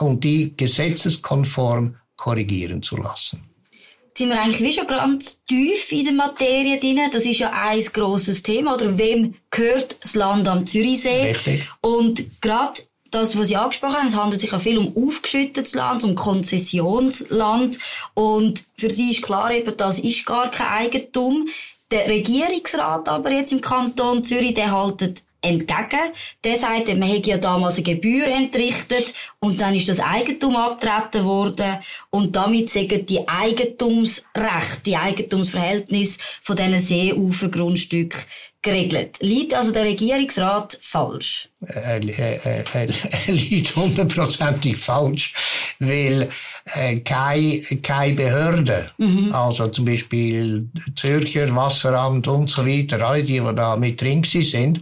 und 0.01 0.25
die 0.25 0.55
gesetzeskonform 0.57 1.97
korrigieren 2.15 2.83
zu 2.83 2.97
lassen. 2.97 3.49
Jetzt 3.71 4.19
sind 4.19 4.29
wir 4.29 4.41
eigentlich 4.41 4.61
wie 4.61 4.73
schon 4.73 4.87
ganz 4.87 5.43
tief 5.45 5.91
in 5.93 6.05
der 6.05 6.13
Materie 6.13 6.79
drin. 6.79 7.01
Das 7.11 7.25
ist 7.25 7.39
ja 7.39 7.51
ein 7.53 7.83
grosses 7.93 8.43
Thema. 8.43 8.75
Oder 8.75 8.97
wem 8.99 9.35
gehört 9.51 9.97
das 10.03 10.15
Land 10.15 10.49
am 10.49 10.67
Zürichsee? 10.67 11.33
Richtig. 11.33 11.67
Und 11.81 12.41
gerade 12.43 12.81
das, 13.11 13.37
was 13.39 13.49
Sie 13.49 13.57
angesprochen 13.57 13.97
haben, 13.97 14.09
es 14.09 14.17
handelt 14.17 14.41
sich 14.41 14.53
ja 14.53 14.59
viel 14.59 14.79
um 14.79 14.95
aufgeschüttetes 15.09 15.75
Land, 15.75 16.05
um 16.05 16.15
Konzessionsland. 16.15 17.79
Und 18.13 18.65
für 18.77 18.91
Sie 18.91 19.11
ist 19.11 19.23
klar 19.23 19.51
eben, 19.51 19.77
das 19.77 19.99
ist 19.99 20.27
gar 20.27 20.51
kein 20.51 20.69
Eigentum. 20.69 21.49
Der 21.91 22.07
Regierungsrat 22.09 23.09
aber 23.09 23.31
jetzt 23.31 23.53
im 23.53 23.61
Kanton 23.61 24.25
Zürich, 24.25 24.55
der 24.55 24.73
haltet 24.73 25.23
entgegen. 25.41 26.13
Der 26.45 26.57
sagt, 26.57 26.89
man 26.89 27.09
hätte 27.09 27.31
ja 27.31 27.39
damals 27.39 27.77
eine 27.77 27.85
Gebühr 27.85 28.27
entrichtet 28.27 29.13
und 29.41 29.61
dann 29.61 29.75
ist 29.75 29.89
das 29.89 30.01
Eigentum 30.01 30.57
abgetreten 30.57 31.25
worden 31.25 31.79
und 32.11 32.35
damit 32.35 32.71
sagen 32.71 33.07
die 33.07 33.27
Eigentumsrechte, 33.29 34.83
die 34.85 34.97
Eigentumsverhältnisse 34.97 36.19
von 36.43 36.57
diesen 36.57 36.79
Seeufengrundstücken 36.79 38.21
geregelt. 38.67 39.19
Liegt 39.21 39.55
also 39.55 39.71
der 39.71 39.85
Regierungsrat 39.85 40.77
falsch? 40.81 41.49
Er, 41.61 42.03
er, 42.03 42.47
er, 42.47 42.67
er 42.75 43.33
liegt 43.33 43.77
hundertprozentig 43.77 44.77
falsch, 44.77 45.33
weil 45.79 46.29
äh, 46.75 46.97
keine, 46.97 47.61
keine 47.83 48.15
Behörde, 48.15 48.91
mhm. 48.99 49.33
also 49.33 49.69
zum 49.69 49.85
Beispiel 49.85 50.69
Zürcher 50.97 51.55
Wasseramt 51.55 52.27
und 52.27 52.51
so 52.51 52.67
weiter, 52.67 53.01
alle 53.07 53.23
die, 53.23 53.41
die 53.41 53.55
da 53.55 53.77
mit 53.77 54.01
drin 54.01 54.25
sind, 54.25 54.81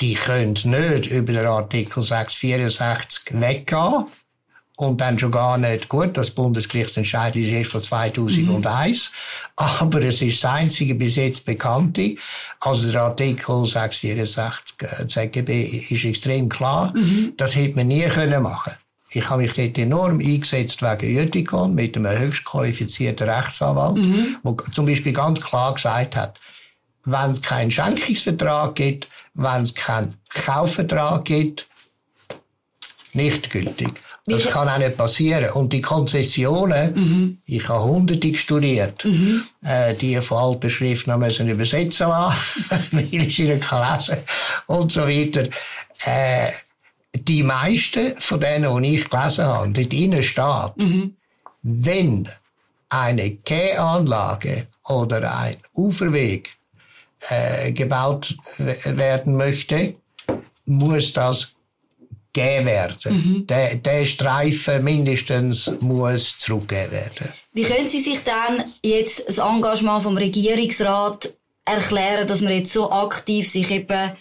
die 0.00 0.14
können 0.14 0.52
nicht 0.52 1.06
über 1.06 1.32
den 1.32 1.46
Artikel 1.46 2.02
664 2.02 3.40
weggehen. 3.40 4.06
Und 4.78 5.00
dann 5.00 5.18
schon 5.18 5.30
gar 5.30 5.56
nicht 5.56 5.88
gut. 5.88 6.18
Das 6.18 6.30
Bundesgerichtsentscheid 6.32 7.34
ist 7.34 7.48
erst 7.48 7.70
von 7.70 7.80
2001. 7.80 9.10
Mhm. 9.10 9.52
Aber 9.56 10.02
es 10.02 10.20
ist 10.20 10.44
das 10.44 10.50
einzige 10.50 10.94
bis 10.94 11.16
jetzt 11.16 11.46
bekannte. 11.46 12.14
Also 12.60 12.92
der 12.92 13.04
Artikel 13.04 13.64
664 13.64 15.08
ZGB 15.08 15.62
ist 15.88 16.04
extrem 16.04 16.50
klar. 16.50 16.92
Mhm. 16.94 17.32
Das 17.38 17.56
hätte 17.56 17.76
man 17.76 17.88
nie 17.88 18.02
können 18.02 18.42
machen 18.42 18.72
ich 19.12 19.30
habe 19.30 19.42
mich 19.42 19.54
dort 19.54 19.78
enorm 19.78 20.18
eingesetzt 20.18 20.82
wegen 20.82 21.16
Jütikon 21.16 21.74
mit 21.74 21.96
einem 21.96 22.18
höchst 22.18 22.44
qualifizierten 22.44 23.28
Rechtsanwalt, 23.28 23.96
mhm. 23.96 24.36
der 24.44 24.72
zum 24.72 24.86
Beispiel 24.86 25.12
ganz 25.12 25.40
klar 25.40 25.74
gesagt 25.74 26.16
hat, 26.16 26.38
wenn 27.06 27.30
es 27.30 27.40
keinen 27.40 27.70
Schenkungsvertrag 27.70 28.74
gibt, 28.74 29.08
wenn 29.34 29.62
es 29.62 29.74
keinen 29.74 30.14
Kaufvertrag 30.28 31.24
gibt, 31.24 31.66
nicht 33.12 33.50
gültig. 33.50 33.92
Das 34.28 34.48
kann 34.48 34.68
auch 34.68 34.78
nicht 34.78 34.96
passieren. 34.96 35.50
Und 35.52 35.72
die 35.72 35.80
Konzessionen, 35.80 36.94
mhm. 36.94 37.38
ich 37.46 37.68
habe 37.68 37.84
hunderte 37.84 38.34
studiert, 38.34 39.04
mhm. 39.04 39.44
äh, 39.62 39.94
die 39.94 40.20
von 40.20 40.38
alter 40.38 40.68
Schrift 40.68 41.06
noch 41.06 41.16
müssen 41.16 41.48
übersetzen 41.48 42.08
lassen, 42.08 42.64
weil 42.90 43.04
ich 43.04 43.36
sie 43.36 43.44
nicht 43.44 43.70
lesen 43.70 44.16
und 44.66 44.90
so 44.90 45.02
weiter. 45.02 45.48
Äh, 46.04 46.50
die 47.14 47.44
meisten 47.44 48.16
von 48.16 48.40
denen, 48.40 48.82
die 48.82 48.96
ich 48.96 49.08
gelesen 49.08 49.44
habe, 49.44 49.70
dort 49.70 49.92
innen 49.94 50.22
steht, 50.22 50.76
mhm. 50.76 51.16
wenn 51.62 52.28
eine 52.88 53.30
Kehranlage 53.30 54.66
oder 54.88 55.38
ein 55.38 55.56
Uferweg 55.74 56.55
äh, 57.28 57.72
gebaut 57.72 58.36
werden 58.58 59.36
möchte, 59.36 59.94
muss 60.64 61.12
das 61.12 61.56
gegeben 62.36 62.66
werden. 62.66 62.96
Mhm. 63.04 63.46
Der, 63.46 63.76
der 63.76 64.06
Streifen 64.06 64.84
mindestens 64.84 65.72
muss 65.80 66.38
zurückgegeben 66.38 66.92
werden. 66.92 67.28
Wie 67.52 67.62
können 67.62 67.88
Sie 67.88 68.00
sich 68.00 68.22
dann 68.22 68.64
jetzt 68.82 69.26
das 69.26 69.38
Engagement 69.38 70.02
vom 70.02 70.16
Regierungsrat 70.16 71.32
erklären, 71.64 72.28
dass 72.28 72.42
man 72.42 72.52
jetzt 72.52 72.72
so 72.72 72.90
aktiv 72.90 73.50
sich 73.50 73.70
eben 73.70 74.12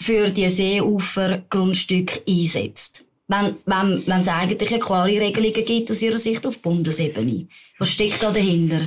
für 0.00 0.30
die 0.30 0.48
Seeufergrundstücke 0.48 2.22
einsetzt? 2.28 3.04
Wenn, 3.28 3.54
wenn, 3.64 4.02
wenn 4.06 4.20
es 4.22 4.28
eigentlich 4.28 4.70
eine 4.70 4.80
klare 4.80 5.20
Regelungen 5.20 5.64
gibt 5.64 5.90
aus 5.90 6.02
Ihrer 6.02 6.18
Sicht 6.18 6.44
auf 6.44 6.58
Bundesebene. 6.58 7.46
Was 7.78 7.90
steckt 7.90 8.20
da 8.20 8.32
dahinter? 8.32 8.80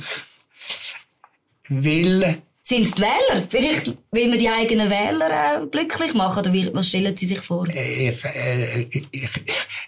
Weil 1.69 2.41
sind 2.65 2.85
es 2.85 2.95
die 2.95 3.01
Wähler? 3.01 3.41
Vielleicht 3.47 3.97
will 4.11 4.29
man 4.29 4.39
die 4.39 4.47
eigenen 4.47 4.89
Wähler 4.89 5.63
äh, 5.63 5.67
glücklich 5.67 6.13
machen? 6.13 6.39
Oder 6.39 6.53
wie, 6.53 6.73
was 6.73 6.87
stellen 6.87 7.15
Sie 7.15 7.25
sich 7.25 7.41
vor? 7.41 7.67
Äh, 7.67 8.09
ich, 8.09 8.23
äh, 8.23 8.81
ich, 8.89 9.07
ich, 9.11 9.29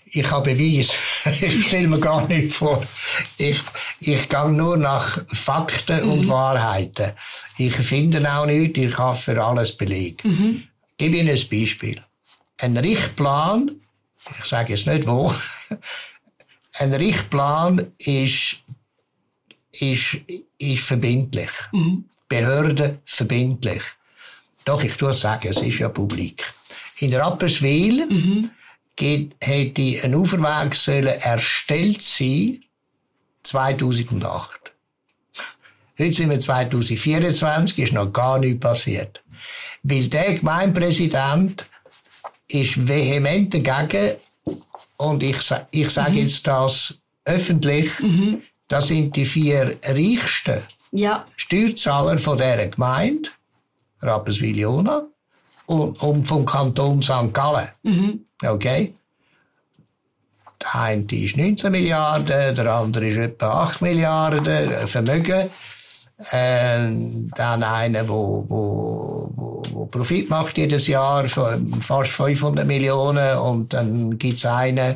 ich 0.05 0.31
habe 0.31 0.53
Beweis. 0.53 0.93
ich 1.41 1.67
stelle 1.67 1.87
mir 1.87 1.99
gar 1.99 2.27
nicht 2.27 2.53
vor. 2.53 2.85
Ich, 3.37 3.61
ich 4.01 4.27
gehe 4.27 4.49
nur 4.49 4.75
nach 4.75 5.23
Fakten 5.33 6.03
mhm. 6.03 6.11
und 6.11 6.27
Wahrheiten. 6.27 7.13
Ich 7.57 7.73
finde 7.75 8.29
auch 8.29 8.45
nichts. 8.45 8.77
Ich 8.77 8.97
habe 8.97 9.17
für 9.17 9.41
alles 9.41 9.71
Beleg. 9.71 10.23
Mhm. 10.25 10.67
Ich 10.89 10.97
gebe 10.97 11.15
Ihnen 11.15 11.29
ein 11.29 11.49
Beispiel. 11.49 12.03
Ein 12.59 12.75
Richtplan, 12.75 13.71
ich 14.39 14.45
sage 14.45 14.73
jetzt 14.73 14.85
nicht 14.85 15.07
wo, 15.07 15.33
ein 16.79 16.93
Richtplan 16.93 17.93
ist, 17.99 18.57
ist, 19.71 20.17
ist 20.57 20.83
verbindlich. 20.83 21.51
Mhm. 21.71 22.05
Behörden 22.27 22.99
verbindlich. 23.05 23.81
Doch, 24.65 24.83
ich 24.83 24.95
tue 24.95 25.11
es 25.11 25.21
sagen, 25.21 25.47
es 25.47 25.61
ist 25.61 25.79
ja 25.79 25.89
publik. 25.89 26.43
In 26.97 27.13
Rapperswil 27.13 28.07
mhm. 28.07 28.49
geht, 28.95 29.35
hätte 29.41 30.03
ein 30.03 30.15
Uferweg 30.15 30.73
sollen 30.73 31.07
erstellt 31.07 32.01
sein 32.01 32.61
2008. 33.43 34.71
Heute 35.97 36.13
sind 36.13 36.29
wir 36.29 36.39
2024, 36.39 37.79
ist 37.79 37.93
noch 37.93 38.11
gar 38.11 38.39
nichts 38.39 38.59
passiert. 38.59 39.23
Weil 39.83 40.09
der 40.09 40.33
Gemeindepräsident 40.33 41.65
ist 42.47 42.87
vehement 42.87 43.53
dagegen 43.53 44.15
und 44.97 45.21
ich, 45.23 45.37
ich 45.71 45.89
sage 45.89 46.11
mhm. 46.11 46.17
jetzt 46.17 46.47
das 46.47 46.95
öffentlich, 47.25 47.99
mhm. 47.99 48.41
das 48.67 48.87
sind 48.87 49.15
die 49.15 49.25
vier 49.25 49.77
reichsten 49.83 50.61
ja. 50.91 51.25
Steuerzahler 51.35 52.17
von 52.17 52.37
dieser 52.37 52.67
Gemeinde, 52.67 53.29
Rapperswil-Jona, 54.01 55.03
und, 55.67 56.01
und 56.01 56.25
vom 56.25 56.45
Kanton 56.45 57.01
St. 57.01 57.33
Gallen. 57.33 57.69
Mhm. 57.83 58.25
Okay? 58.43 58.93
Der 60.61 60.81
eine 60.81 61.03
ist 61.11 61.37
19 61.37 61.71
Milliarden, 61.71 62.55
der 62.55 62.73
andere 62.73 63.07
ist 63.07 63.17
etwa 63.17 63.63
8 63.63 63.81
Milliarden 63.81 64.87
Vermögen. 64.87 65.49
Äh, 66.31 66.91
dann 67.35 67.63
einer, 67.63 68.07
wo, 68.07 68.45
wo, 68.47 69.31
wo, 69.35 69.63
wo 69.71 69.85
Profit 69.87 70.29
macht 70.29 70.57
jedes 70.57 70.87
Jahr, 70.87 71.25
fast 71.27 72.11
500 72.11 72.65
Millionen. 72.65 73.37
Und 73.37 73.73
dann 73.73 74.17
gibt's 74.17 74.45
einen, 74.45 74.95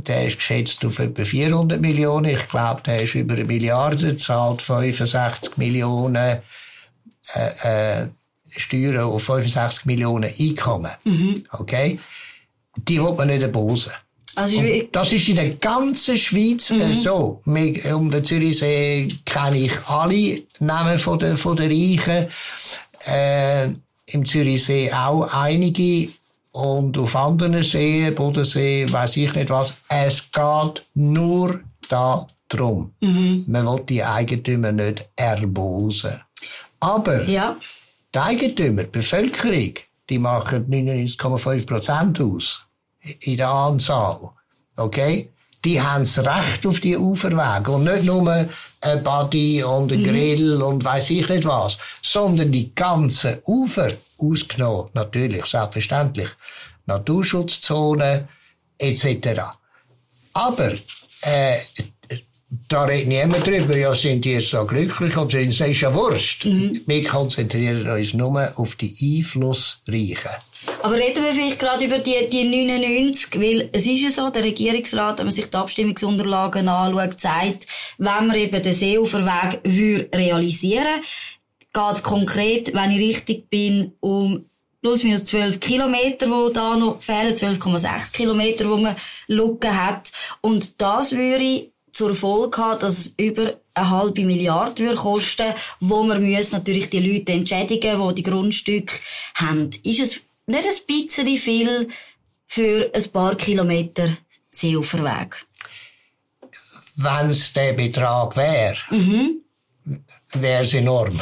der 0.00 0.26
ist 0.26 0.36
geschätzt 0.36 0.84
auf 0.84 0.98
etwa 0.98 1.24
400 1.24 1.80
Millionen. 1.80 2.36
Ich 2.36 2.48
glaube, 2.48 2.82
der 2.84 3.02
ist 3.02 3.14
über 3.14 3.34
eine 3.34 3.44
Milliarde, 3.44 4.16
zahlt 4.16 4.62
65 4.62 5.56
Millionen 5.56 6.16
äh, 6.16 8.02
äh, 8.02 8.06
Steuern 8.48 9.04
auf 9.04 9.24
65 9.24 9.86
Millionen 9.86 10.30
Einkommen. 10.38 10.92
Mhm. 11.04 11.44
Okay? 11.52 11.98
Die 12.76 13.00
will 13.00 13.12
man 13.12 13.28
nicht 13.28 13.42
erbosen. 13.42 13.92
Also 14.34 14.62
das 14.92 15.12
ist 15.12 15.28
in 15.30 15.36
der 15.36 15.50
ganzen 15.54 16.16
Schweiz 16.16 16.68
mhm. 16.70 16.92
so. 16.92 17.40
Um 17.44 18.10
den 18.10 18.24
Zürichsee 18.24 19.08
kenne 19.24 19.58
ich 19.58 19.72
alle 19.86 20.42
Namen 20.60 20.98
von 20.98 21.18
der, 21.18 21.36
von 21.38 21.56
der 21.56 21.70
Reichen. 21.70 22.26
Äh, 23.06 23.68
im 24.12 24.24
Zürichsee 24.24 24.92
auch 24.92 25.32
einige 25.34 26.10
und 26.56 26.96
auf 26.96 27.14
anderen 27.16 27.62
Seen, 27.62 28.14
Bodensee, 28.14 28.86
weiß 28.90 29.18
ich 29.18 29.34
nicht 29.34 29.50
was. 29.50 29.74
Es 29.88 30.30
geht 30.30 30.82
nur 30.94 31.60
darum. 31.88 32.94
Mhm. 33.00 33.44
Man 33.46 33.66
will 33.66 33.82
die 33.86 34.02
Eigentümer 34.02 34.72
nicht 34.72 35.06
erbosen. 35.16 36.22
Aber 36.80 37.24
ja. 37.24 37.56
die 38.14 38.18
Eigentümer, 38.18 38.84
die 38.84 38.90
Bevölkerung, 38.90 39.74
die 40.08 40.18
machen 40.18 40.66
99,5 40.70 41.66
Prozent 41.66 42.20
aus. 42.20 42.60
In 43.20 43.36
der 43.36 43.50
Anzahl. 43.50 44.30
Okay? 44.78 45.30
Die 45.62 45.80
haben 45.80 46.04
das 46.04 46.18
Recht 46.20 46.66
auf 46.66 46.80
die 46.80 46.96
Uferwege. 46.96 47.70
Und 47.70 47.84
nicht 47.84 48.04
nur 48.04 48.48
ein 48.80 49.02
Body 49.04 49.62
und 49.62 49.92
ein 49.92 50.00
mhm. 50.00 50.04
Grill 50.04 50.62
und 50.62 50.84
weiß 50.84 51.10
ich 51.10 51.28
nicht 51.28 51.44
was. 51.44 51.76
Sondern 52.02 52.50
die 52.50 52.74
ganzen 52.74 53.40
Ufer 53.44 53.92
ausgenommen. 54.18 54.90
Natürlich, 54.94 55.46
selbstverständlich. 55.46 56.28
Naturschutzzone 56.86 58.28
etc. 58.78 59.40
Aber 60.32 60.72
äh, 61.22 61.56
da 62.68 62.84
redet 62.84 63.08
niemand 63.08 63.46
drüber, 63.46 63.76
ja, 63.76 63.94
sind 63.94 64.24
die 64.24 64.32
jetzt 64.32 64.52
da 64.54 64.62
glücklich 64.62 65.16
und 65.16 65.32
sind, 65.32 65.48
ist 65.48 65.80
ja 65.80 65.94
Wurst. 65.94 66.44
Mhm. 66.44 66.80
Wir 66.86 67.04
konzentrieren 67.04 67.88
uns 67.88 68.14
nur 68.14 68.52
auf 68.56 68.76
die 68.76 69.18
Einflussreichen. 69.18 70.30
Aber 70.82 70.96
reden 70.96 71.22
wir 71.22 71.32
vielleicht 71.32 71.58
gerade 71.58 71.84
über 71.84 71.98
die, 71.98 72.28
die 72.30 72.44
99, 72.44 73.40
weil 73.40 73.68
es 73.72 73.86
ist 73.86 74.02
ja 74.02 74.10
so, 74.10 74.30
der 74.30 74.44
Regierungsrat, 74.44 75.18
wenn 75.18 75.26
man 75.26 75.34
sich 75.34 75.48
die 75.48 75.56
Abstimmungsunterlagen 75.56 76.68
anschaut, 76.68 77.20
sagt, 77.20 77.66
wenn 77.98 78.26
man 78.26 78.36
eben 78.36 78.62
den 78.62 78.72
Seeuferweg 78.72 79.60
realisieren 80.14 81.02
geht 81.76 81.96
es 81.96 82.02
konkret, 82.02 82.72
wenn 82.72 82.90
ich 82.90 83.00
richtig 83.00 83.50
bin, 83.50 83.92
um 84.00 84.46
plus 84.80 85.02
minus 85.02 85.24
12 85.24 85.60
Kilometer, 85.60 86.30
wo 86.30 86.48
da 86.48 86.76
noch 86.76 87.02
fehlen, 87.02 87.34
12,6 87.34 88.12
Kilometer, 88.12 88.68
wo 88.70 88.78
man 88.78 88.96
Lücken 89.26 89.76
hat. 89.76 90.10
Und 90.40 90.80
das 90.80 91.12
würde 91.12 91.70
zur 91.92 92.14
Folge 92.14 92.56
haben, 92.58 92.80
dass 92.80 92.98
es 92.98 93.14
über 93.18 93.54
eine 93.74 93.90
halbe 93.90 94.24
Milliarde 94.24 94.84
würde 94.84 94.96
kosten, 94.96 95.52
wo 95.80 96.02
man 96.02 96.22
natürlich 96.22 96.88
die 96.88 97.00
Leute 97.00 97.32
entschädigen, 97.32 98.08
die 98.08 98.14
die 98.14 98.22
Grundstücke 98.22 98.94
haben. 99.34 99.70
Ist 99.82 100.00
es 100.00 100.20
nicht 100.46 100.64
ein 100.64 100.86
bisschen 100.86 101.36
viel 101.36 101.88
für 102.46 102.90
ein 102.94 103.10
paar 103.10 103.34
Kilometer 103.34 104.16
Seeuferweg? 104.50 105.44
Wenn 106.96 107.30
es 107.30 107.52
der 107.52 107.74
Betrag 107.74 108.34
wäre, 108.36 108.78
mhm. 108.90 109.42
wäre 110.32 110.62
es 110.62 110.72
enorm. 110.72 111.20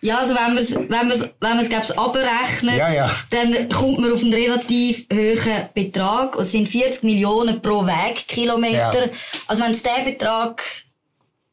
Ja, 0.00 0.18
also 0.18 0.34
wenn 0.34 0.42
man 0.42 0.58
es, 0.58 0.74
wenn 0.74 0.88
man 0.88 1.10
es, 1.10 1.22
wenn 1.22 1.50
man 1.50 1.58
es, 1.58 1.68
glaub's, 1.68 1.90
abrechnet, 1.90 2.76
ja, 2.76 2.92
ja. 2.92 3.10
dann 3.30 3.68
kommt 3.70 3.98
man 4.00 4.12
auf 4.12 4.22
einen 4.22 4.34
relativ 4.34 5.06
hohen 5.12 5.68
Betrag. 5.74 6.36
Es 6.36 6.52
sind 6.52 6.68
40 6.68 7.02
Millionen 7.04 7.60
pro 7.60 7.84
Wegkilometer. 7.86 9.06
Ja. 9.06 9.10
Also 9.46 9.64
wenn 9.64 9.72
es 9.72 9.82
der 9.82 10.02
Betrag 10.04 10.62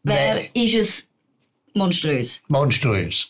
wäre, 0.03 0.41
ist 0.53 0.75
es 0.75 1.07
monströs. 1.73 2.41
Monströs. 2.47 3.29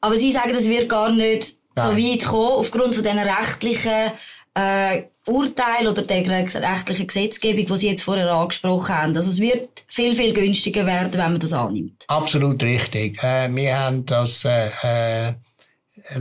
Aber 0.00 0.16
Sie 0.16 0.32
sagen, 0.32 0.52
das 0.52 0.66
wird 0.66 0.88
gar 0.88 1.10
nicht 1.10 1.56
Nein. 1.74 1.86
so 1.86 1.96
weit 1.96 2.24
kommen, 2.24 2.52
aufgrund 2.52 2.94
von 2.94 3.02
diesen 3.04 3.18
rechtlichen 3.18 4.12
äh, 4.54 5.02
Urteil 5.26 5.86
oder 5.86 6.02
der 6.02 6.26
rechtlichen 6.26 7.06
Gesetzgebung, 7.06 7.66
die 7.66 7.76
Sie 7.76 7.88
jetzt 7.88 8.02
vorher 8.02 8.30
angesprochen 8.32 8.94
haben. 8.94 9.16
Also 9.16 9.30
es 9.30 9.40
wird 9.40 9.84
viel, 9.86 10.16
viel 10.16 10.32
günstiger 10.32 10.86
werden, 10.86 11.12
wenn 11.12 11.32
man 11.32 11.38
das 11.38 11.52
annimmt. 11.52 12.04
Absolut 12.08 12.62
richtig. 12.62 13.22
Äh, 13.22 13.54
wir 13.54 13.78
haben 13.78 14.06
das 14.06 14.44
äh, 14.44 14.68
äh, 14.82 15.34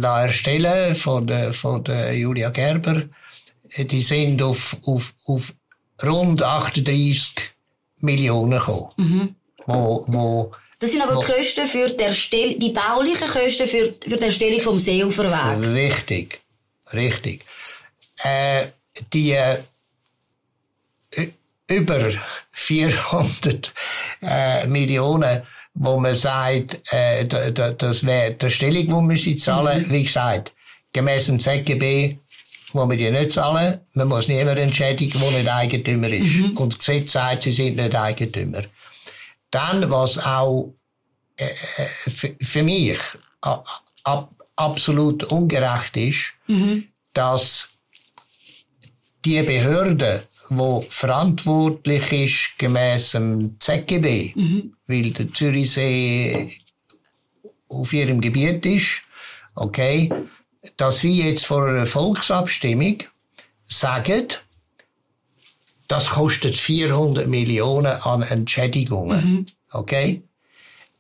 erstellen 0.02 0.96
von 0.96 1.28
der, 1.28 1.54
von 1.54 1.84
der 1.84 2.14
Julia 2.14 2.50
Gerber. 2.50 3.04
Die 3.78 4.02
sind 4.02 4.42
auf, 4.42 4.78
auf, 4.86 5.14
auf 5.26 5.54
rund 6.04 6.44
38 6.44 7.34
Millionen 8.00 8.60
gekommen. 8.60 8.92
Mhm. 8.98 9.36
Wo, 9.66 10.06
wo, 10.08 10.52
das 10.80 10.92
sind 10.92 11.02
aber 11.02 11.16
wo, 11.16 11.22
Kosten 11.22 11.68
für 11.68 11.90
die, 11.90 12.04
Erstell 12.04 12.58
die 12.58 12.70
baulichen 12.70 13.28
Kosten 13.28 13.68
für, 13.68 13.94
für 13.94 14.18
die 14.18 14.24
Erstellung 14.24 14.60
vom 14.60 14.80
Seeuferweg. 14.80 15.68
Richtig, 15.74 16.40
richtig. 16.94 17.44
Äh, 18.24 18.68
die 19.14 19.32
äh, 19.32 19.58
über 21.68 22.12
400 22.54 23.74
äh, 24.22 24.68
Millionen, 24.68 25.44
wo 25.74 26.00
man 26.00 26.16
sagt, 26.16 26.82
äh, 26.92 27.26
das 27.28 28.06
wäre 28.06 28.32
die 28.32 28.50
Stellung, 28.50 28.86
die 28.86 29.08
man 29.08 29.18
sie 29.18 29.36
zahlen. 29.36 29.84
Mhm. 29.88 29.92
Wie 29.92 30.04
gesagt, 30.04 30.54
gemäss 30.94 31.28
dem 31.28 31.40
ZGB 31.40 32.18
muss 32.74 32.88
man 32.88 32.98
die 32.98 33.12
nicht 33.12 33.32
zahlen. 33.32 33.80
Man 33.94 34.08
muss 34.08 34.28
niemand 34.28 34.60
entschädigen, 34.60 35.20
der 35.20 35.32
nicht 35.32 35.50
Eigentümer 35.50 36.10
ist. 36.10 36.24
Mhm. 36.24 36.58
Und 36.58 36.74
das 36.74 36.80
Gesetz 36.80 37.12
sagt, 37.12 37.44
sie 37.44 37.52
sind 37.52 37.78
nicht 37.78 37.96
Eigentümer. 37.96 38.64
Dann, 39.52 39.90
was 39.90 40.18
auch 40.26 40.74
äh, 41.38 41.46
äh 41.46 42.34
für 42.44 42.64
mich 42.64 43.00
ab, 43.42 44.30
absolut 44.56 45.24
ungerecht 45.26 45.96
ist, 45.98 46.34
mhm. 46.48 46.88
dass 47.14 47.77
die 49.28 49.44
Behörde, 49.44 50.24
wo 50.50 50.80
verantwortlich 50.88 52.14
ist 52.14 52.58
gemäß 52.58 53.12
dem 53.12 53.60
ZGB, 53.60 54.32
mhm. 54.36 54.74
weil 54.88 55.12
der 55.12 55.34
Zürichsee 55.34 56.50
auf 57.68 57.92
ihrem 57.92 58.22
Gebiet 58.22 58.66
ist, 58.66 59.02
okay, 59.56 60.10
dass 60.78 61.02
sie 61.02 61.24
jetzt 61.24 61.46
vor 61.46 61.68
einer 61.68 61.86
Volksabstimmung 61.86 63.04
sagen, 63.66 64.28
das 65.90 66.10
kostet 66.12 66.56
400 66.56 67.28
Millionen 67.28 67.92
an 68.04 68.22
Entschädigungen, 68.22 69.32
mhm. 69.32 69.46
okay? 69.74 70.22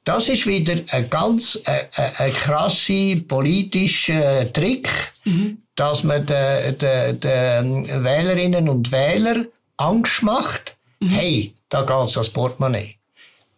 Das 0.03 0.27
ist 0.27 0.47
wieder 0.47 0.75
ein 0.91 1.09
ganz 1.09 1.59
äh, 1.65 1.85
äh, 1.95 2.23
ein 2.23 2.33
krasse 2.33 3.17
politischer 3.17 4.51
Trick, 4.51 4.89
mhm 5.23 5.59
dass 5.77 6.03
man 6.03 6.25
den, 6.25 6.77
den, 6.79 7.19
den 7.21 8.03
Wählerinnen 8.03 8.67
und 8.67 8.91
Wählern 8.91 9.47
Angst 9.77 10.23
macht, 10.23 10.75
mhm. 10.99 11.09
hey, 11.09 11.53
da 11.69 11.83
geht's 11.83 12.13
das 12.13 12.29
Portemonnaie. 12.31 12.95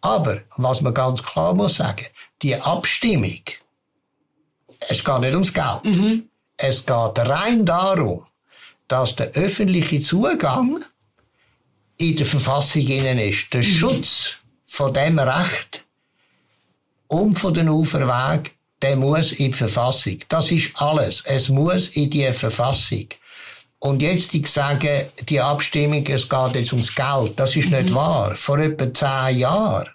Aber, 0.02 0.42
was 0.56 0.82
man 0.82 0.94
ganz 0.94 1.22
klar 1.22 1.54
muss 1.54 1.76
sagen, 1.76 2.06
die 2.42 2.54
Abstimmung, 2.54 3.42
es 4.88 5.04
geht 5.04 5.20
nicht 5.20 5.32
ums 5.32 5.52
Geld. 5.52 5.84
Mhm. 5.84 6.28
Es 6.56 6.84
geht 6.84 7.18
rein 7.18 7.64
darum, 7.64 8.26
dass 8.86 9.16
der 9.16 9.30
öffentliche 9.30 10.00
Zugang 10.00 10.84
in 11.96 12.16
der 12.16 12.26
Verfassung 12.26 12.86
innen 12.86 13.18
ist. 13.18 13.52
Der 13.52 13.60
mhm. 13.60 13.64
Schutz 13.64 14.36
von 14.66 14.92
dem 14.92 15.18
Recht 15.18 15.84
um 17.08 17.34
von 17.34 17.54
den 17.54 17.68
Uferweg 17.68 18.54
der 18.82 18.96
muss 18.96 19.32
in 19.32 19.52
die 19.52 19.58
Verfassung. 19.58 20.18
Das 20.28 20.50
ist 20.50 20.70
alles. 20.74 21.22
Es 21.26 21.48
muss 21.48 21.88
in 21.88 22.10
die 22.10 22.32
Verfassung. 22.32 23.06
Und 23.78 24.02
jetzt 24.02 24.34
ich 24.34 24.46
sage, 24.46 25.08
die 25.28 25.40
Abstimmung, 25.40 26.06
es 26.06 26.28
geht 26.28 26.54
jetzt 26.54 26.72
ums 26.72 26.94
Geld. 26.94 27.32
Das 27.36 27.56
ist 27.56 27.70
nicht 27.70 27.90
mhm. 27.90 27.94
wahr. 27.94 28.36
Vor 28.36 28.58
etwa 28.58 28.92
zehn 28.92 29.38
Jahren 29.38 29.88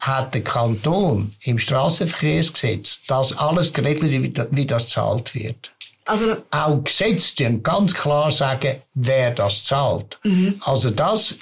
hat 0.00 0.34
der 0.34 0.42
Kanton 0.42 1.34
im 1.42 1.58
Straßenverkehrsgesetz 1.58 3.00
das 3.06 3.36
alles 3.38 3.72
geregelt, 3.72 4.48
wie 4.50 4.66
das 4.66 4.88
zahlt 4.88 5.34
wird. 5.34 5.70
Also, 6.04 6.36
auch 6.50 6.84
Gesetze 6.84 7.58
ganz 7.58 7.92
klar 7.94 8.30
sagen, 8.30 8.76
wer 8.94 9.32
das 9.32 9.64
zahlt. 9.64 10.18
Mhm. 10.22 10.60
Also 10.64 10.90
das 10.90 11.36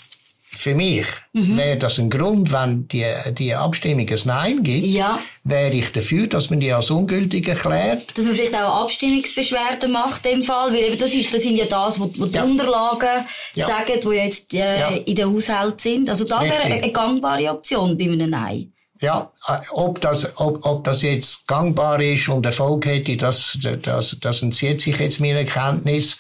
für 0.57 0.75
mich 0.75 1.07
mhm. 1.33 1.57
wäre 1.57 1.77
das 1.77 1.99
ein 1.99 2.11
Grund, 2.11 2.53
wenn 2.53 2.89
die, 2.89 3.05
die 3.33 3.55
Abstimmung 3.55 4.09
ein 4.09 4.21
Nein 4.25 4.63
gibt, 4.63 4.87
ja. 4.87 5.19
wäre 5.43 5.73
ich 5.73 5.93
dafür, 5.93 6.27
dass 6.27 6.51
man 6.51 6.61
die 6.61 6.73
als 6.73 6.91
ungültig 6.91 7.49
erklärt. 7.49 8.17
Dass 8.17 8.25
man 8.25 8.35
vielleicht 8.35 8.55
auch 8.55 8.83
Abstimmungsbeschwerden 8.83 9.93
macht 9.93 10.27
im 10.27 10.43
Fall, 10.43 10.73
weil 10.73 10.85
eben 10.85 10.99
das, 10.99 11.13
ist, 11.13 11.33
das 11.33 11.43
sind 11.43 11.57
ja 11.57 11.67
das, 11.67 12.01
was 12.01 12.13
die 12.13 12.37
ja. 12.37 12.43
Unterlagen 12.45 13.25
ja. 13.55 13.67
sagen, 13.67 14.01
die 14.03 14.17
jetzt 14.17 14.55
äh, 14.55 14.81
ja. 14.81 14.89
in 14.89 15.15
den 15.15 15.35
Haushalten 15.35 15.79
sind. 15.79 16.09
Also 16.09 16.25
das 16.25 16.41
Richtig. 16.41 16.59
wäre 16.59 16.65
eine, 16.65 16.83
eine 16.83 16.93
gangbare 16.93 17.51
Option 17.51 17.99
bei 17.99 18.05
einem 18.05 18.31
Nein. 18.31 18.73
Ja, 19.01 19.31
äh, 19.49 19.59
ob 19.73 20.01
das, 20.01 20.33
ob, 20.37 20.65
ob 20.65 20.85
das 20.85 21.03
jetzt 21.03 21.47
gangbar 21.47 22.01
ist 22.01 22.29
und 22.29 22.47
Erfolg 22.47 22.87
hätte, 22.87 23.17
das, 23.17 23.59
das, 23.83 24.17
das 24.21 24.43
entzieht 24.43 24.81
sich 24.81 24.99
jetzt 24.99 25.21
meiner 25.21 25.45
Kenntnis. 25.45 26.19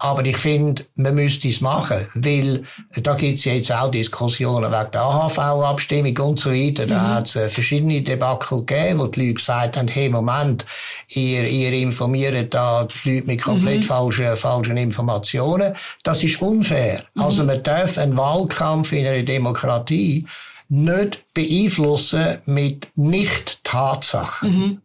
Aber 0.00 0.24
ich 0.24 0.36
finde, 0.36 0.84
man 0.94 1.16
müsste 1.16 1.48
es 1.48 1.60
machen, 1.60 2.06
weil 2.14 2.62
da 3.02 3.14
gibt 3.14 3.38
es 3.38 3.44
jetzt 3.44 3.72
auch 3.72 3.90
Diskussionen 3.90 4.70
wegen 4.70 4.90
der 4.92 5.00
AHV-Abstimmung 5.02 6.16
und 6.18 6.38
so 6.38 6.52
weiter. 6.52 6.86
Da 6.86 6.98
mhm. 6.98 7.08
hat 7.08 7.26
es 7.26 7.36
äh, 7.36 7.48
verschiedene 7.48 8.02
Debakel 8.02 8.64
gegeben, 8.64 9.00
wo 9.00 9.06
die 9.08 9.22
Leute 9.22 9.34
gesagt 9.34 9.76
haben, 9.76 9.88
hey, 9.88 10.08
Moment, 10.08 10.64
ihr, 11.08 11.48
ihr 11.48 11.72
informiert 11.72 12.54
da 12.54 12.84
die 12.84 13.16
Leute 13.16 13.26
mit 13.26 13.42
komplett 13.42 13.80
mhm. 13.80 13.86
falschen, 13.86 14.36
falschen 14.36 14.76
Informationen. 14.76 15.74
Das 16.04 16.22
ist 16.22 16.40
unfair. 16.40 17.04
Mhm. 17.14 17.22
Also 17.22 17.42
man 17.42 17.62
darf 17.64 17.98
einen 17.98 18.16
Wahlkampf 18.16 18.92
in 18.92 19.04
einer 19.04 19.24
Demokratie 19.24 20.26
nicht 20.68 21.24
beeinflussen 21.34 22.38
mit 22.46 22.88
Nicht-Tatsachen. 22.94 24.50
Mhm. 24.50 24.82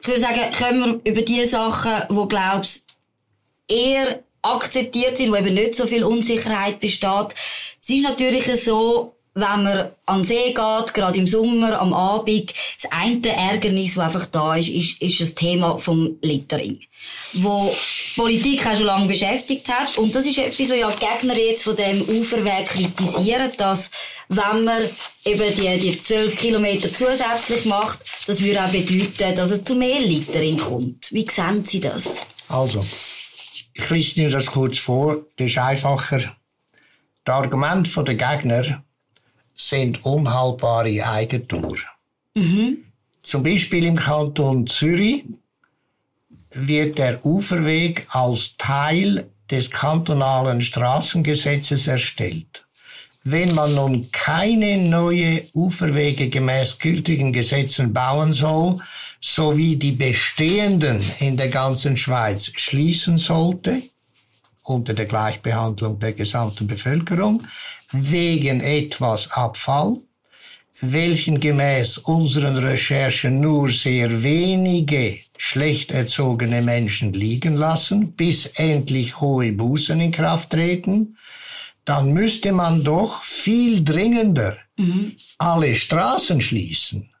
Ich 0.00 0.06
würde 0.06 0.20
sagen, 0.20 0.52
können 0.56 1.00
wir 1.04 1.12
über 1.12 1.22
die 1.22 1.44
Sachen, 1.44 1.92
wo 2.08 2.26
glaubst 2.26 2.91
eher 3.72 4.22
akzeptiert 4.42 5.18
sind, 5.18 5.32
wo 5.32 5.36
eben 5.36 5.54
nicht 5.54 5.74
so 5.74 5.86
viel 5.86 6.04
Unsicherheit 6.04 6.80
besteht. 6.80 7.28
Es 7.80 7.88
ist 7.88 8.02
natürlich 8.02 8.44
so, 8.60 9.14
wenn 9.34 9.62
man 9.62 9.90
an 10.06 10.18
den 10.18 10.24
See 10.24 10.52
geht, 10.52 10.94
gerade 10.94 11.18
im 11.18 11.26
Sommer, 11.26 11.80
am 11.80 11.94
Abend, 11.94 12.52
das 12.80 12.90
eine 12.92 13.26
Ärgernis, 13.26 13.94
das 13.94 14.04
einfach 14.04 14.26
da 14.26 14.56
ist, 14.56 14.68
ist, 14.68 15.00
ist 15.00 15.20
das 15.20 15.34
Thema 15.34 15.78
vom 15.78 16.18
Littering. 16.20 16.80
Wo 17.34 17.74
Politik 18.14 18.66
auch 18.66 18.76
schon 18.76 18.84
lange 18.86 19.08
beschäftigt 19.08 19.68
hat. 19.68 19.96
Und 19.96 20.14
das 20.14 20.26
ist 20.26 20.38
etwas, 20.38 20.68
was 20.68 20.76
ja 20.76 20.90
die 20.90 21.06
Gegner 21.06 21.38
jetzt 21.38 21.64
von 21.64 21.76
dem 21.76 22.02
Uferweg 22.02 22.66
kritisieren, 22.66 23.50
dass, 23.56 23.90
wenn 24.28 24.64
man 24.64 24.82
eben 25.24 25.56
die, 25.56 25.78
die 25.78 26.00
12 26.00 26.36
Kilometer 26.36 26.94
zusätzlich 26.94 27.64
macht, 27.64 28.00
das 28.26 28.42
würde 28.42 28.62
auch 28.62 28.70
bedeuten, 28.70 29.34
dass 29.34 29.50
es 29.50 29.64
zu 29.64 29.74
mehr 29.74 30.00
Littering 30.00 30.58
kommt. 30.58 31.10
Wie 31.10 31.26
sehen 31.28 31.64
Sie 31.64 31.80
das? 31.80 32.26
Also, 32.48 32.84
ich 33.74 33.90
lese 33.90 34.14
dir 34.14 34.30
das 34.30 34.46
kurz 34.46 34.78
vor, 34.78 35.26
das 35.36 35.46
ist 35.48 35.58
einfacher. 35.58 36.36
Das 37.24 37.34
Argument 37.34 37.88
der 37.96 38.14
Gegner 38.14 38.84
sind 39.54 40.04
unhaltbare 40.04 41.06
Eigentum. 41.06 41.76
Mhm. 42.34 42.84
Zum 43.22 43.42
Beispiel 43.42 43.84
im 43.84 43.96
Kanton 43.96 44.66
Zürich 44.66 45.24
wird 46.50 46.98
der 46.98 47.24
Uferweg 47.24 48.06
als 48.10 48.56
Teil 48.56 49.30
des 49.50 49.70
kantonalen 49.70 50.60
Straßengesetzes 50.62 51.86
erstellt. 51.86 52.66
Wenn 53.24 53.54
man 53.54 53.74
nun 53.74 54.10
keine 54.10 54.78
neue 54.78 55.44
Uferwege 55.54 56.28
gemäß 56.28 56.78
gültigen 56.78 57.32
Gesetzen 57.32 57.92
bauen 57.92 58.32
soll, 58.32 58.78
sowie 59.22 59.76
die 59.76 59.92
bestehenden 59.92 61.00
in 61.20 61.36
der 61.36 61.48
ganzen 61.48 61.96
Schweiz 61.96 62.50
schließen 62.54 63.18
sollte, 63.18 63.82
unter 64.64 64.94
der 64.94 65.06
Gleichbehandlung 65.06 65.98
der 66.00 66.12
gesamten 66.12 66.66
Bevölkerung, 66.66 67.46
wegen 67.92 68.60
etwas 68.60 69.30
Abfall, 69.30 69.96
welchen 70.80 71.38
gemäß 71.38 71.98
unseren 71.98 72.56
Recherchen 72.56 73.40
nur 73.40 73.70
sehr 73.70 74.22
wenige 74.24 75.18
schlecht 75.36 75.92
erzogene 75.92 76.60
Menschen 76.60 77.12
liegen 77.12 77.54
lassen, 77.54 78.12
bis 78.12 78.46
endlich 78.46 79.20
hohe 79.20 79.52
Bußen 79.52 80.00
in 80.00 80.10
Kraft 80.10 80.50
treten, 80.50 81.16
dann 81.84 82.12
müsste 82.12 82.52
man 82.52 82.82
doch 82.82 83.22
viel 83.22 83.84
dringender 83.84 84.56
mhm. 84.76 85.14
alle 85.38 85.74
Straßen 85.74 86.40
schließen. 86.40 87.11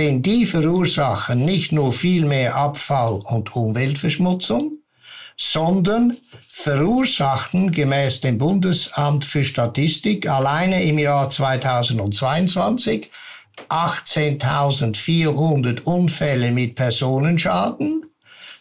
Denn 0.00 0.22
die 0.22 0.46
verursachen 0.46 1.44
nicht 1.44 1.70
nur 1.72 1.92
viel 1.92 2.24
mehr 2.24 2.56
Abfall 2.56 3.20
und 3.22 3.54
Umweltverschmutzung, 3.54 4.78
sondern 5.36 6.16
verursachten 6.48 7.70
gemäß 7.70 8.22
dem 8.22 8.38
Bundesamt 8.38 9.26
für 9.26 9.44
Statistik 9.44 10.26
alleine 10.26 10.82
im 10.84 10.98
Jahr 10.98 11.28
2022 11.28 13.10
18.400 13.68 15.82
Unfälle 15.82 16.50
mit 16.50 16.76
Personenschaden, 16.76 18.06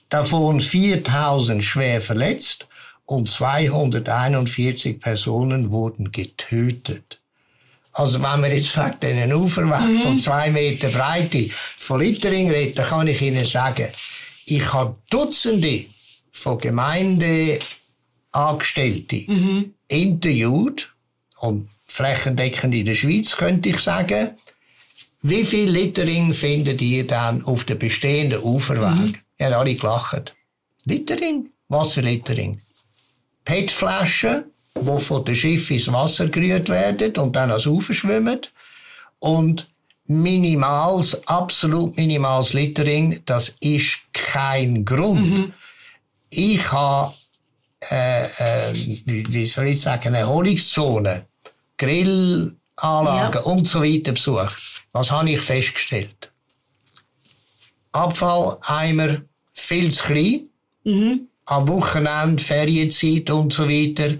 davon 0.10 0.60
4.000 0.60 1.62
schwer 1.62 2.02
verletzt 2.02 2.68
und 3.06 3.30
241 3.30 5.00
Personen 5.00 5.72
wurden 5.72 6.12
getötet. 6.12 7.19
Also 7.94 8.22
wenn 8.22 8.42
wir 8.42 8.56
jetzt 8.56 8.78
wegen 8.78 9.20
einen 9.20 9.34
Uferweg 9.34 9.82
mhm. 9.82 10.02
von 10.02 10.20
zwei 10.20 10.52
Meter 10.52 10.90
Breite 10.90 11.50
von 11.78 12.00
Littering 12.00 12.50
reden, 12.50 12.76
dann 12.76 12.88
kann 12.88 13.08
ich 13.08 13.22
Ihnen 13.22 13.46
sagen, 13.46 13.88
ich 14.46 14.74
habe 14.74 14.96
Dutzende 15.10 15.86
von 16.32 16.60
Gemeindeangestellten 16.60 19.26
mhm. 19.28 19.74
interviewt 19.88 20.94
und 21.40 21.70
flächendeckend 21.86 22.76
in 22.76 22.86
der 22.86 22.96
Schweiz, 22.96 23.36
könnte 23.36 23.70
ich 23.70 23.80
sagen. 23.80 24.32
Wie 25.22 25.44
viel 25.44 25.70
Littering 25.70 26.34
findet 26.34 26.82
ihr 26.82 27.06
dann 27.06 27.44
auf 27.44 27.66
dem 27.66 27.78
bestehenden 27.78 28.42
Uferweg? 28.42 28.96
Mhm. 28.96 29.16
Ja, 29.40 29.50
alle 29.58 29.76
gelacht. 29.76 30.34
Littering? 30.86 31.50
Was 31.68 31.94
für 31.94 32.02
Littering? 32.02 32.62
PET-Flaschen, 33.44 34.46
die 34.82 35.02
von 35.02 35.26
dem 35.26 35.36
Schiff 35.36 35.72
ins 35.72 35.92
Wasser 35.92 36.28
gerührt 36.28 36.70
werden 36.70 37.16
und 37.18 37.36
dann 37.36 37.52
ans 37.52 37.68
Ufer 37.68 37.94
schwimmen. 37.94 38.40
Und 39.20 39.68
minimals, 40.06 41.22
absolut 41.28 41.96
minimals 41.98 42.54
Littering, 42.54 43.20
das 43.26 43.50
ist 43.60 44.00
kein 44.14 44.86
Grund. 44.86 45.38
Mhm 45.38 45.54
ich 46.30 46.72
habe, 46.72 47.14
äh, 47.90 48.26
äh, 48.26 48.74
wie 49.06 49.48
soll 49.48 49.68
ich 49.68 49.82
sagen, 49.82 50.14
Erholungszone, 50.14 51.28
Grillanlagen 51.78 52.54
ja. 52.78 53.40
und 53.42 53.68
so 53.68 53.82
weiter 53.82 54.12
besucht. 54.12 54.84
Was 54.92 55.12
habe 55.12 55.32
ich 55.32 55.42
festgestellt? 55.42 56.32
Abfalleimer 57.92 59.22
viel 59.54 59.92
zu 59.92 60.04
klein. 60.04 60.50
Mhm. 60.84 61.28
Am 61.46 61.68
Wochenende, 61.68 62.44
Ferienzeit 62.44 63.30
und 63.32 63.52
so 63.52 63.68
weiter 63.68 64.16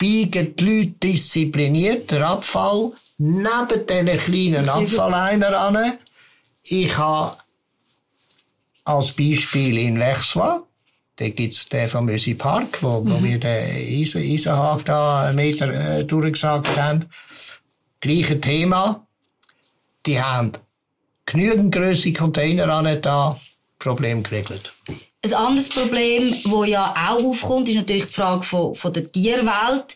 biegen 0.00 0.56
die 0.56 0.64
Leute 0.64 0.94
diszipliniert 1.02 2.10
den 2.10 2.22
Abfall 2.22 2.92
neben 3.18 3.86
diesen 3.86 4.18
kleinen 4.18 4.68
Abfalleimer 4.68 5.56
an. 5.56 5.98
Ich 6.64 6.96
habe 6.98 7.36
als 8.84 9.12
Beispiel 9.12 9.78
in 9.78 10.00
Wechswag 10.00 10.64
da 11.20 11.28
gibt's 11.28 11.68
den 11.68 11.86
famösen 11.86 12.38
Park, 12.38 12.82
wo, 12.82 13.04
wo 13.04 13.18
mhm. 13.18 13.24
wir 13.24 13.38
den 13.38 13.76
Eisen, 13.76 14.22
Eisenhag 14.22 14.86
da 14.86 15.26
einen 15.26 15.36
Meter 15.36 15.68
äh, 15.68 16.04
durchgesagt 16.04 16.74
haben. 16.78 17.10
Gleiche 18.00 18.40
Thema. 18.40 19.06
Die 20.06 20.18
haben 20.18 20.52
genügend 21.26 21.74
grosse 21.74 22.14
Container 22.14 22.70
an 22.70 23.02
da. 23.02 23.38
Problem 23.78 24.22
geregelt. 24.22 24.72
Ein 25.22 25.34
anderes 25.34 25.68
Problem, 25.68 26.30
das 26.30 26.68
ja 26.68 26.94
auch 26.96 27.22
aufkommt, 27.24 27.68
ist 27.68 27.76
natürlich 27.76 28.06
die 28.06 28.12
Frage 28.12 28.42
von, 28.42 28.74
von 28.74 28.92
der 28.92 29.10
Tierwelt. 29.10 29.94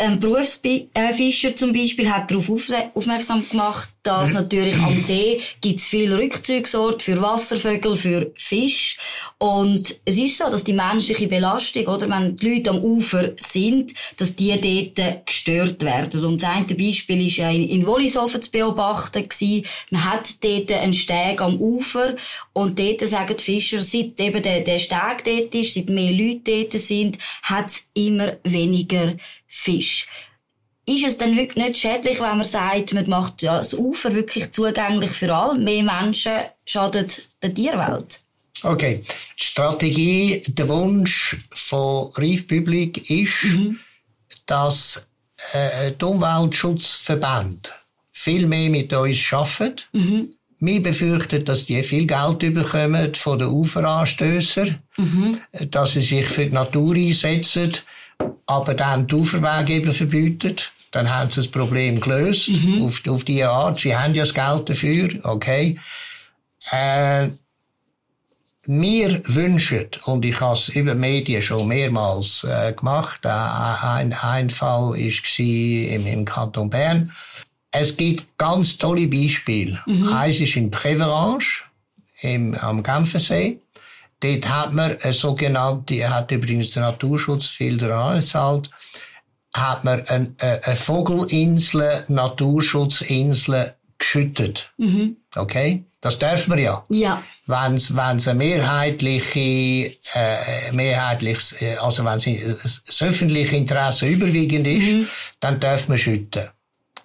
Ein 0.00 0.18
Berufsfischer 0.18 1.54
zum 1.54 1.74
Beispiel 1.74 2.10
hat 2.10 2.30
darauf 2.30 2.50
aufmerksam 2.94 3.46
gemacht, 3.46 3.90
dass 4.02 4.32
natürlich 4.32 4.78
am 4.78 4.98
See 4.98 5.42
gibt 5.60 5.78
es 5.78 5.88
viele 5.88 6.16
Rückzugsorte 6.16 7.04
für 7.04 7.20
Wasservögel, 7.20 7.96
für 7.96 8.32
Fisch. 8.34 8.96
Und 9.36 9.96
es 10.06 10.16
ist 10.16 10.38
so, 10.38 10.44
dass 10.44 10.64
die 10.64 10.72
menschliche 10.72 11.28
Belastung, 11.28 11.86
oder, 11.86 12.08
wenn 12.08 12.34
die 12.34 12.48
Leute 12.48 12.70
am 12.70 12.82
Ufer 12.82 13.32
sind, 13.36 13.92
dass 14.16 14.34
die 14.34 14.94
dort 14.96 15.26
gestört 15.26 15.82
werden. 15.82 16.24
Und 16.24 16.42
das 16.42 16.48
eine 16.48 16.64
Beispiel 16.64 17.18
war 17.18 17.44
ja 17.44 17.50
in, 17.50 17.68
in 17.68 17.84
Wollishofen 17.84 18.40
zu 18.40 18.50
beobachten 18.50 19.28
gewesen. 19.28 19.66
Man 19.90 20.10
hat 20.10 20.42
dort 20.42 20.72
einen 20.72 20.94
Steg 20.94 21.42
am 21.42 21.60
Ufer 21.60 22.16
und 22.54 22.78
dort 22.78 23.06
sagen 23.06 23.36
die 23.38 23.44
Fischer, 23.44 23.82
seit 23.82 24.18
eben 24.18 24.42
der, 24.42 24.60
der 24.60 24.78
Steg 24.78 25.24
dort 25.24 25.54
ist, 25.54 25.74
seit 25.74 25.90
mehr 25.90 26.10
Leute 26.10 26.40
dort 26.46 26.72
sind, 26.72 27.18
hat 27.42 27.68
es 27.68 27.82
immer 27.92 28.38
weniger 28.44 29.14
Fisch. 29.52 30.06
Ist 30.86 31.04
es 31.04 31.18
dann 31.18 31.36
wirklich 31.36 31.66
nicht 31.66 31.78
schädlich, 31.78 32.20
wenn 32.20 32.38
man 32.38 32.44
sagt, 32.44 32.94
man 32.94 33.08
macht 33.08 33.42
das 33.42 33.74
Ufer 33.74 34.14
wirklich 34.14 34.50
zugänglich 34.52 35.10
für 35.10 35.34
alle? 35.34 35.58
Mehr 35.58 35.82
Menschen 35.82 36.38
schadet 36.64 37.22
der 37.42 37.52
Tierwelt? 37.52 38.20
Okay. 38.62 39.02
Die 39.38 39.44
Strategie, 39.44 40.42
der 40.46 40.68
Wunsch 40.68 41.36
von 41.50 42.12
Reef 42.16 42.46
Public 42.46 43.10
ist, 43.10 43.44
mhm. 43.44 43.80
dass 44.46 45.06
äh, 45.52 45.92
die 46.00 46.04
Umweltschutzverbände 46.04 47.70
viel 48.12 48.46
mehr 48.46 48.70
mit 48.70 48.92
uns 48.92 49.32
arbeiten. 49.32 49.82
Mhm. 49.92 50.34
Wir 50.60 50.82
befürchten, 50.82 51.44
dass 51.44 51.64
die 51.64 51.82
viel 51.82 52.06
Geld 52.06 52.38
bekommen 52.38 53.14
von 53.14 53.38
den 53.38 53.48
Uferanstößern, 53.48 54.78
mhm. 54.96 55.38
dass 55.70 55.94
sie 55.94 56.02
sich 56.02 56.26
für 56.26 56.46
die 56.46 56.52
Natur 56.52 56.94
einsetzen 56.94 57.72
aber 58.46 58.74
dann 58.74 59.06
die 59.06 59.14
Uferwege 59.14 59.74
eben 59.74 59.92
verbieten, 59.92 60.56
dann 60.90 61.08
haben 61.12 61.30
sie 61.30 61.40
das 61.40 61.48
Problem 61.48 62.00
gelöst, 62.00 62.48
mhm. 62.48 62.84
auf, 62.84 63.02
auf 63.08 63.24
diese 63.24 63.48
Art. 63.48 63.80
Sie 63.80 63.96
haben 63.96 64.14
ja 64.14 64.24
das 64.24 64.34
Geld 64.34 64.68
dafür, 64.68 65.08
okay. 65.24 65.78
Äh, 66.72 67.28
wir 68.64 69.22
wünschen, 69.26 69.86
und 70.04 70.24
ich 70.24 70.40
habe 70.40 70.54
es 70.54 70.68
über 70.68 70.94
Medien 70.94 71.42
schon 71.42 71.68
mehrmals 71.68 72.44
äh, 72.44 72.72
gemacht, 72.72 73.20
äh, 73.24 73.28
ein, 73.28 74.12
ein 74.12 74.50
Fall 74.50 74.90
war 74.90 74.96
im, 74.96 76.06
im 76.06 76.24
Kanton 76.24 76.68
Bern. 76.68 77.12
Es 77.72 77.96
gibt 77.96 78.36
ganz 78.36 78.76
tolle 78.76 79.06
Beispiele. 79.06 79.80
Mhm. 79.86 80.12
Eins 80.12 80.40
ist 80.40 80.56
in 80.56 80.70
Préverange, 80.70 81.62
im, 82.20 82.54
am 82.56 82.82
Genfersee. 82.82 83.60
Dort 84.20 84.48
hat 84.48 84.72
man 84.72 84.96
eine 85.00 85.12
sogenannte, 85.12 86.08
hat 86.08 86.30
übrigens 86.30 86.72
der 86.72 86.82
Naturschutz 86.82 87.46
viel 87.46 87.78
daran 87.78 88.20
gezahlt, 88.20 88.70
hat 89.54 89.84
man 89.84 90.02
eine, 90.08 90.34
eine 90.40 90.76
Vogelinsel, 90.76 92.04
Naturschutzinsel 92.08 93.74
geschüttet. 93.98 94.72
Mhm. 94.78 95.16
Okay? 95.36 95.84
Das 96.00 96.18
dürfen 96.18 96.54
wir 96.54 96.62
ja. 96.62 96.84
Ja. 96.90 97.22
Wenn 97.46 97.74
es 97.74 97.96
eine 97.96 98.38
mehrheitliche, 98.38 99.40
äh, 100.14 100.72
mehrheitliches, 100.72 101.60
äh, 101.62 101.76
also 101.76 102.04
wenn 102.04 102.14
das 102.14 103.02
öffentliche 103.02 103.56
Interesse 103.56 104.06
überwiegend 104.06 104.66
ist, 104.66 104.86
mhm. 104.86 105.08
dann 105.40 105.60
dürfen 105.60 105.92
wir 105.92 105.98
schütten. 105.98 106.48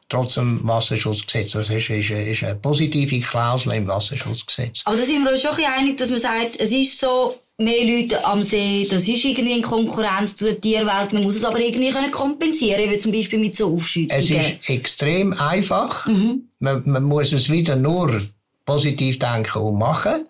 Trotz 0.08 0.36
dem 0.36 0.60
Wasserschutzgesetz. 0.64 1.52
Das 1.54 1.70
ist, 1.70 1.90
ist, 1.90 2.12
ist 2.12 2.44
eine 2.44 2.56
positive 2.56 3.20
Klausel 3.20 3.74
im 3.74 3.88
Wasserschutzgesetz. 3.88 4.82
Aber 4.86 4.98
da 4.98 5.04
sind 5.04 5.24
wir 5.24 5.32
uns 5.32 5.42
schon 5.42 5.56
ein 5.56 5.66
einig, 5.66 5.98
dass 5.98 6.12
man 6.12 6.20
sagt, 6.20 6.60
es 6.60 6.72
ist 6.72 7.00
so, 7.00 7.36
mehr 7.58 7.84
Leute 7.86 8.24
am 8.26 8.44
See, 8.44 8.88
das 8.90 9.08
ist 9.08 9.24
irgendwie 9.24 9.56
in 9.56 9.62
Konkurrenz 9.62 10.36
zu 10.36 10.46
der 10.46 10.60
Tierwelt. 10.60 11.14
Man 11.14 11.24
muss 11.24 11.38
es 11.38 11.46
aber 11.46 11.60
irgendwie 11.60 11.90
können 11.90 12.12
kompensieren, 12.12 12.90
wie 12.90 13.00
zum 13.00 13.12
Beispiel 13.12 13.40
mit 13.40 13.56
so 13.56 13.74
Aufschüttungen. 13.74 14.24
Es 14.24 14.30
ist 14.30 14.70
extrem 14.70 15.34
einfach. 15.34 16.06
Mhm. 16.06 16.50
Man, 16.60 16.84
man 16.86 17.04
muss 17.04 17.32
es 17.32 17.50
wieder 17.50 17.76
nur 17.76 18.22
positiv 18.66 19.20
denken 19.20 19.60
und 19.60 19.78
machen. 19.80 20.28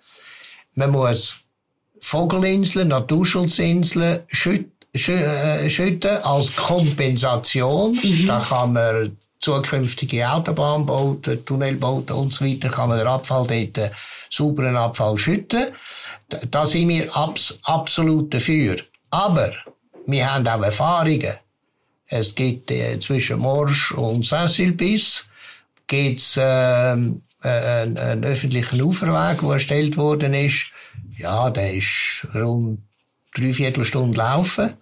Man 0.75 0.91
muss 0.91 1.38
Vogelinseln, 1.99 2.89
Naturschutzinseln 2.89 4.19
schüt, 4.27 4.69
äh, 4.93 5.69
schütten 5.69 6.17
als 6.23 6.55
Kompensation. 6.55 7.93
Mhm. 7.93 8.27
Da 8.27 8.39
kann 8.39 8.73
man 8.73 9.17
zukünftige 9.45 10.27
Autobahnbauten, 10.27 11.45
Tunnelbauten 11.45 12.15
und 12.15 12.34
so 12.34 12.43
weiter, 12.43 12.69
kann 12.69 12.89
man 12.89 12.97
den 12.97 13.08
Abfall 13.08 13.45
dort, 13.47 13.91
sauberen 14.29 14.75
Abfall 14.75 15.17
schütten. 15.19 15.67
Da 16.49 16.65
sind 16.65 16.89
wir 16.89 17.15
abs 17.15 17.60
absolut 17.63 18.34
dafür. 18.34 18.77
Aber 19.12 19.53
wir 20.08 20.34
haben 20.34 20.47
auch 20.47 20.63
Erfahrungen. 20.63 21.36
Es 22.08 22.34
gibt 22.34 22.71
äh, 22.71 22.99
zwischen 22.99 23.39
Morsch 23.39 23.91
und 23.91 24.25
Saint-Sulpice 24.25 25.25
gibt's, 25.88 26.38
äh, 26.38 26.93
äh, 26.93 27.21
einen, 27.43 28.23
öffentlichen 28.23 28.81
Uferweg, 28.81 29.41
der 29.41 29.49
erstellt 29.51 29.97
worden 29.97 30.34
ist. 30.34 30.71
Ja, 31.17 31.51
der 31.51 31.73
ist 31.73 32.27
rund 32.34 32.79
dreiviertel 33.36 33.86
Stunde 33.86 34.17
laufen. 34.17 34.73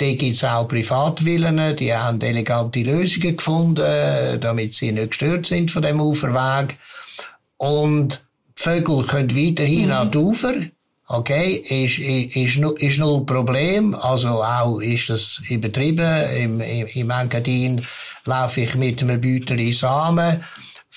Da 0.00 0.14
gibt's 0.14 0.44
auch 0.44 0.66
Privatvillen, 0.66 1.76
die 1.76 1.94
haben 1.94 2.22
elegante 2.22 2.80
Lösungen 2.80 3.36
gefunden, 3.36 4.40
damit 4.40 4.72
sie 4.72 4.92
nicht 4.92 5.10
gestört 5.10 5.44
sind 5.44 5.70
von 5.70 5.82
dem 5.82 6.00
Uferweg. 6.00 6.78
Und 7.58 8.24
die 8.58 8.62
Vögel 8.62 9.04
können 9.04 9.36
weiterhin 9.36 9.88
mhm. 9.88 9.92
an 9.92 10.10
die 10.10 10.16
Ufer. 10.16 10.54
Okay, 11.06 11.52
ist, 11.56 11.98
ist, 11.98 12.34
ist, 12.34 12.82
ist 12.82 12.98
null 12.98 13.26
Problem. 13.26 13.94
Also 13.94 14.42
auch 14.42 14.80
ist 14.80 15.10
das 15.10 15.42
übertrieben. 15.50 16.08
Im, 16.34 16.62
im, 16.62 16.86
im 16.86 17.10
Engadin 17.10 17.84
laufe 18.24 18.62
ich 18.62 18.74
mit 18.76 19.02
einem 19.02 19.20
Beutel 19.20 19.70
Samen 19.74 20.42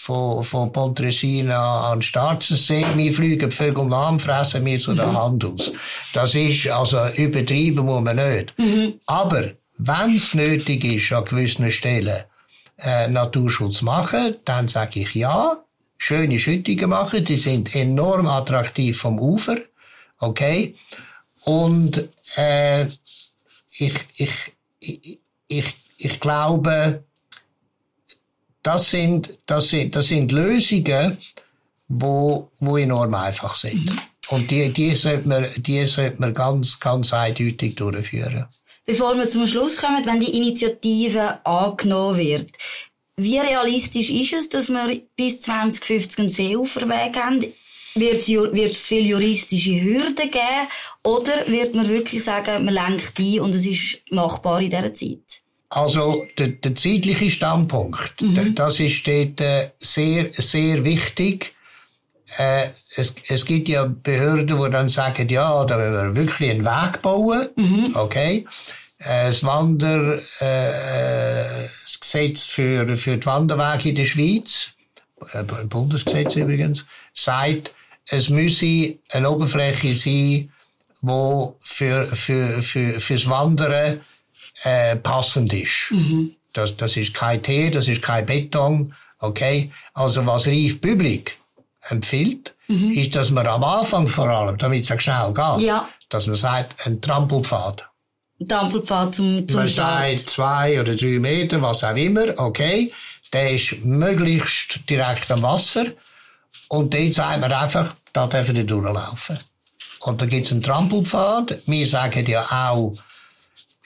von, 0.03 0.43
von 0.43 0.73
Pontresina 0.73 1.89
an 1.89 2.01
Starzensee. 2.01 2.85
Wir 2.95 3.13
fliegen 3.13 3.49
die 3.49 3.55
Vögel 3.55 3.85
nach, 3.85 4.19
fressen 4.19 4.65
wir 4.65 4.77
zu 4.77 4.93
der 4.93 5.07
mhm. 5.07 5.17
Hand 5.17 5.45
aus. 5.45 5.71
Das 6.11 6.35
ist, 6.35 6.67
also 6.67 6.97
übertrieben 7.15 7.85
muss 7.85 8.03
man 8.03 8.17
nicht. 8.17 8.53
Mhm. 8.57 8.99
Aber 9.05 9.51
wenn 9.77 10.15
es 10.15 10.33
nötig 10.33 10.83
ist, 10.83 11.13
an 11.13 11.23
gewissen 11.23 11.71
Stellen 11.71 12.23
äh, 12.79 13.07
Naturschutz 13.07 13.81
machen, 13.81 14.35
dann 14.43 14.67
sage 14.67 14.99
ich 14.99 15.15
ja. 15.15 15.63
Schöne 15.97 16.37
Schüttungen 16.37 16.89
machen, 16.89 17.23
die 17.23 17.37
sind 17.37 17.73
enorm 17.73 18.27
attraktiv 18.27 18.97
vom 18.97 19.17
Ufer. 19.19 19.55
Okay? 20.19 20.75
Und 21.45 22.09
äh, 22.35 22.87
ich, 23.77 23.93
ich, 24.17 24.51
ich, 24.81 25.19
ich, 25.47 25.75
ich 25.97 26.19
glaube, 26.19 27.05
das 28.63 28.89
sind, 28.89 29.38
das 29.45 29.69
sind, 29.69 29.95
das 29.95 30.08
sind 30.08 30.32
Lösungen, 30.32 31.17
wo, 31.88 32.49
wo 32.60 32.78
enorm 32.78 33.13
einfach 33.13 33.56
sind. 33.56 33.86
Mhm. 33.86 33.97
Und 34.30 34.49
die, 34.49 34.69
die 34.69 34.95
sollte 34.95 35.28
man, 35.28 35.45
die 35.58 35.86
sollte 35.86 36.19
man 36.19 36.34
ganz, 36.34 36.80
ganz 36.80 37.13
eindeutig 37.13 37.76
durchführen. 37.76 38.45
Bevor 38.86 39.15
wir 39.17 39.30
zum 39.30 39.45
Schluss 39.45 39.78
kommen, 39.78 40.06
wenn 40.06 40.19
die 40.19 40.36
Initiative 40.36 41.45
angenommen 41.45 42.17
wird, 42.17 42.49
wie 43.15 43.38
realistisch 43.38 44.10
ist 44.10 44.34
es, 44.34 44.49
dass 44.49 44.69
wir 44.69 45.02
bis 45.15 45.41
2050 45.41 46.19
einen 46.19 46.30
Seeuferweg 46.30 47.15
haben? 47.15 47.45
Wird 47.95 48.28
es 48.28 48.88
viele 48.88 49.08
juristische 49.08 49.80
Hürden 49.80 50.32
geben? 50.32 50.67
Oder 51.04 51.47
wird 51.47 51.76
man 51.76 51.88
wirklich 51.88 52.23
sagen, 52.23 52.65
man 52.65 52.73
lenkt 52.73 53.19
ein 53.19 53.39
und 53.41 53.54
es 53.54 53.67
ist 53.67 53.99
machbar 54.10 54.62
in 54.62 54.71
dieser 54.71 54.93
Zeit? 54.95 55.42
Also 55.75 56.27
der, 56.38 56.49
der 56.49 56.75
zeitliche 56.75 57.31
Standpunkt, 57.31 58.21
mhm. 58.21 58.53
das 58.53 58.79
ist 58.79 59.07
dort 59.07 59.41
äh, 59.41 59.71
sehr, 59.79 60.29
sehr 60.31 60.86
wichtig. 60.86 61.55
Äh, 62.38 62.67
es, 62.95 63.15
es 63.27 63.43
gibt 63.43 63.69
ja 63.69 63.86
Behörden, 63.86 64.45
die 64.45 64.69
dann 64.69 64.88
sagen, 64.88 65.27
ja, 65.29 65.65
da 65.65 65.75
wollen 65.75 66.15
wir 66.15 66.15
wirklich 66.15 66.51
einen 66.51 66.63
Weg 66.63 67.01
bauen. 67.01 67.47
Mhm. 67.55 67.91
Okay. 67.95 68.45
Äh, 68.99 69.29
das 69.29 69.43
Wander, 69.43 70.13
äh, 70.41 71.63
das 71.86 71.99
Gesetz 71.99 72.43
für, 72.43 72.95
für 72.95 73.17
die 73.17 73.25
Wanderwege 73.25 73.89
in 73.89 73.95
der 73.95 74.05
Schweiz, 74.05 74.69
Bundesgesetz 75.69 76.36
übrigens, 76.36 76.86
sagt, 77.15 77.71
es 78.09 78.29
müsse 78.29 78.95
eine 79.12 79.31
Oberfläche 79.31 79.95
sein, 79.95 80.51
wo 81.01 81.55
für, 81.59 82.03
für, 82.03 82.62
für, 82.62 82.99
fürs 82.99 83.27
Wandern 83.27 84.01
äh, 84.63 84.95
passend 84.97 85.53
ist. 85.53 85.91
Mhm. 85.91 86.35
Das, 86.53 86.77
das 86.77 86.97
ist 86.97 87.13
kein 87.13 87.41
Tee, 87.41 87.69
das 87.69 87.87
ist 87.87 88.01
kein 88.01 88.25
Beton, 88.25 88.93
okay? 89.19 89.71
Also 89.93 90.25
was 90.25 90.47
Reif 90.47 90.79
Public 90.79 91.37
empfiehlt, 91.89 92.53
mhm. 92.67 92.91
ist, 92.91 93.15
dass 93.15 93.31
man 93.31 93.47
am 93.47 93.63
Anfang 93.63 94.07
vor 94.07 94.29
allem, 94.29 94.57
damit 94.57 94.89
es 94.89 95.03
schnell 95.03 95.33
geht, 95.33 95.65
ja. 95.65 95.89
dass 96.09 96.27
man 96.27 96.35
sagt, 96.35 96.85
ein 96.85 97.01
Trampelpfad. 97.01 97.87
Ein 98.39 98.47
Trampelpfad 98.47 99.15
zum, 99.15 99.47
zum 99.47 99.59
man 99.59 99.67
Start. 99.67 100.19
sagt 100.19 100.29
zwei 100.29 100.79
oder 100.79 100.95
drei 100.95 101.19
Meter, 101.19 101.61
was 101.61 101.83
auch 101.83 101.95
immer, 101.95 102.27
okay? 102.37 102.91
Der 103.31 103.51
ist 103.51 103.83
möglichst 103.83 104.87
direkt 104.89 105.31
am 105.31 105.41
Wasser. 105.41 105.85
Und 106.69 106.93
dort 106.93 107.13
sagt 107.13 107.41
man 107.41 107.51
einfach, 107.51 107.95
da 108.13 108.27
dürfen 108.27 108.55
die 108.55 108.65
durchlaufen. 108.65 109.39
Und 110.01 110.21
da 110.21 110.25
gibt 110.25 110.45
es 110.45 110.51
einen 110.51 110.61
Trampelpfad. 110.61 111.57
Wir 111.65 111.87
sagen 111.87 112.25
ja 112.27 112.45
auch, 112.69 112.93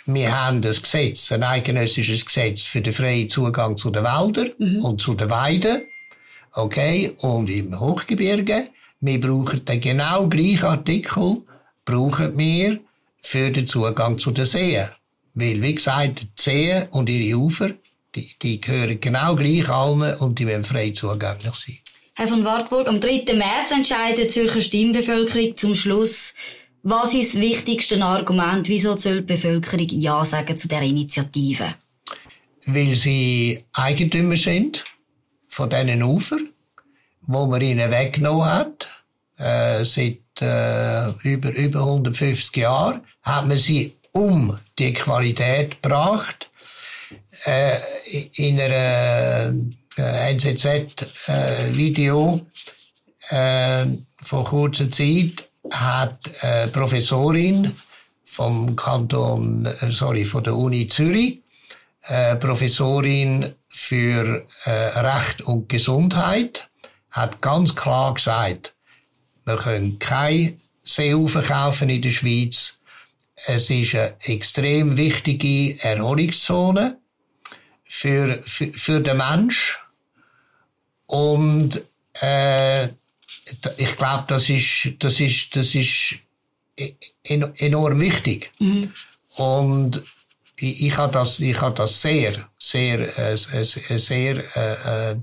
wir 0.07 0.39
haben 0.39 0.61
das 0.61 0.81
Gesetz, 0.81 1.31
ein 1.31 1.43
eidgenössisches 1.43 2.25
Gesetz 2.25 2.63
für 2.63 2.81
den 2.81 2.93
freien 2.93 3.29
Zugang 3.29 3.75
zu 3.75 3.91
den 3.91 4.03
Wäldern 4.03 4.51
mhm. 4.57 4.83
und 4.83 5.01
zu 5.01 5.13
den 5.13 5.29
Weiden. 5.29 5.83
Okay, 6.53 7.13
und 7.19 7.49
im 7.49 7.79
Hochgebirge. 7.79 8.69
Wir 9.01 9.19
brauchen 9.19 9.63
den 9.65 9.79
genau 9.79 10.27
gleichen 10.27 10.65
Artikel, 10.65 11.43
brauchen 11.85 12.37
wir 12.37 12.79
für 13.19 13.51
den 13.51 13.67
Zugang 13.67 14.17
zu 14.17 14.31
den 14.31 14.45
Seen. 14.45 14.87
Weil, 15.33 15.61
wie 15.61 15.75
gesagt, 15.75 16.21
die 16.21 16.27
Seen 16.35 16.87
und 16.91 17.09
ihre 17.09 17.37
Ufer, 17.37 17.71
die, 18.15 18.27
die 18.41 18.59
gehören 18.59 18.99
genau 18.99 19.35
gleich 19.35 19.69
allen 19.69 20.15
und 20.15 20.39
die 20.39 20.45
müssen 20.45 20.63
frei 20.63 20.89
zugänglich 20.91 21.53
sein. 21.53 21.77
Herr 22.15 22.27
von 22.27 22.43
Wartburg, 22.43 22.87
am 22.87 22.99
3. 22.99 23.25
März 23.35 23.71
entscheidet 23.71 24.17
die 24.19 24.27
Zürcher 24.27 24.61
Stimmbevölkerung 24.61 25.55
zum 25.55 25.75
Schluss, 25.75 26.33
was 26.89 27.13
ist 27.13 27.33
das 27.33 27.41
wichtigste 27.41 28.01
Argument, 28.01 28.67
wieso 28.69 28.95
soll 28.95 29.17
die 29.21 29.33
Bevölkerung 29.33 29.87
Ja 29.89 30.23
sagen 30.23 30.57
zu 30.57 30.67
der 30.69 30.81
Initiative? 30.81 31.75
Weil 32.65 32.95
sie 32.95 33.63
Eigentümer 33.73 34.37
sind 34.37 34.85
von 35.49 35.69
diesen 35.69 36.01
Ufer, 36.03 36.37
wo 37.23 37.45
man 37.45 37.61
ihnen 37.61 37.91
weggenommen 37.91 38.45
hat. 38.45 38.87
Äh, 39.37 39.83
seit 39.85 40.19
äh, 40.41 41.09
über, 41.23 41.53
über 41.53 41.79
150 41.79 42.55
Jahren 42.57 43.01
hat 43.21 43.45
man 43.47 43.57
sie 43.57 43.93
um 44.13 44.57
die 44.79 44.93
Qualität 44.93 45.81
gebracht. 45.81 46.49
Äh, 47.45 47.77
in 48.35 48.59
einer 48.59 49.53
äh, 49.97 50.31
NZZ-Video 50.33 50.87
äh, 53.29 53.81
äh, 53.83 53.87
vor 54.23 54.45
kurzer 54.45 54.89
Zeit 54.89 55.46
hat 55.71 56.19
eine 56.41 56.71
Professorin 56.71 57.73
vom 58.25 58.75
Kanton, 58.75 59.65
äh, 59.65 59.91
sorry, 59.91 60.25
von 60.25 60.43
der 60.43 60.55
Uni 60.55 60.87
Zürich, 60.87 61.41
Professorin 62.39 63.53
für 63.67 64.45
äh, 64.63 64.69
Recht 64.69 65.41
und 65.41 65.67
Gesundheit, 65.67 66.69
hat 67.11 67.41
ganz 67.41 67.75
klar 67.75 68.13
gesagt, 68.13 68.75
wir 69.45 69.57
können 69.57 69.99
kein 69.99 70.59
Seeufer 70.83 71.41
kaufen 71.41 71.89
in 71.89 72.01
der 72.01 72.11
Schweiz. 72.11 72.79
Es 73.45 73.69
ist 73.69 73.95
eine 73.95 74.15
extrem 74.23 74.97
wichtige 74.97 75.81
Erholungszone 75.83 76.97
für, 77.83 78.41
für, 78.41 78.73
für 78.73 78.99
den 79.01 79.17
Mensch. 79.17 79.77
Und 81.05 81.81
äh, 82.21 82.89
ich 83.77 83.97
glaube, 83.97 84.25
das 84.27 84.49
ist, 84.49 84.93
das 84.99 85.19
ist, 85.19 85.55
das 85.55 85.75
ist 85.75 86.15
enorm 87.23 87.99
wichtig. 87.99 88.51
Mhm. 88.59 88.91
Und 89.35 90.03
ich, 90.59 90.85
ich 90.87 90.97
habe 90.97 91.13
das, 91.13 91.39
ich 91.39 91.59
habe 91.61 91.75
das 91.75 92.01
sehr, 92.01 92.33
sehr, 92.57 92.99
äh, 92.99 93.35
sehr, 93.35 94.37
äh, 94.37 95.15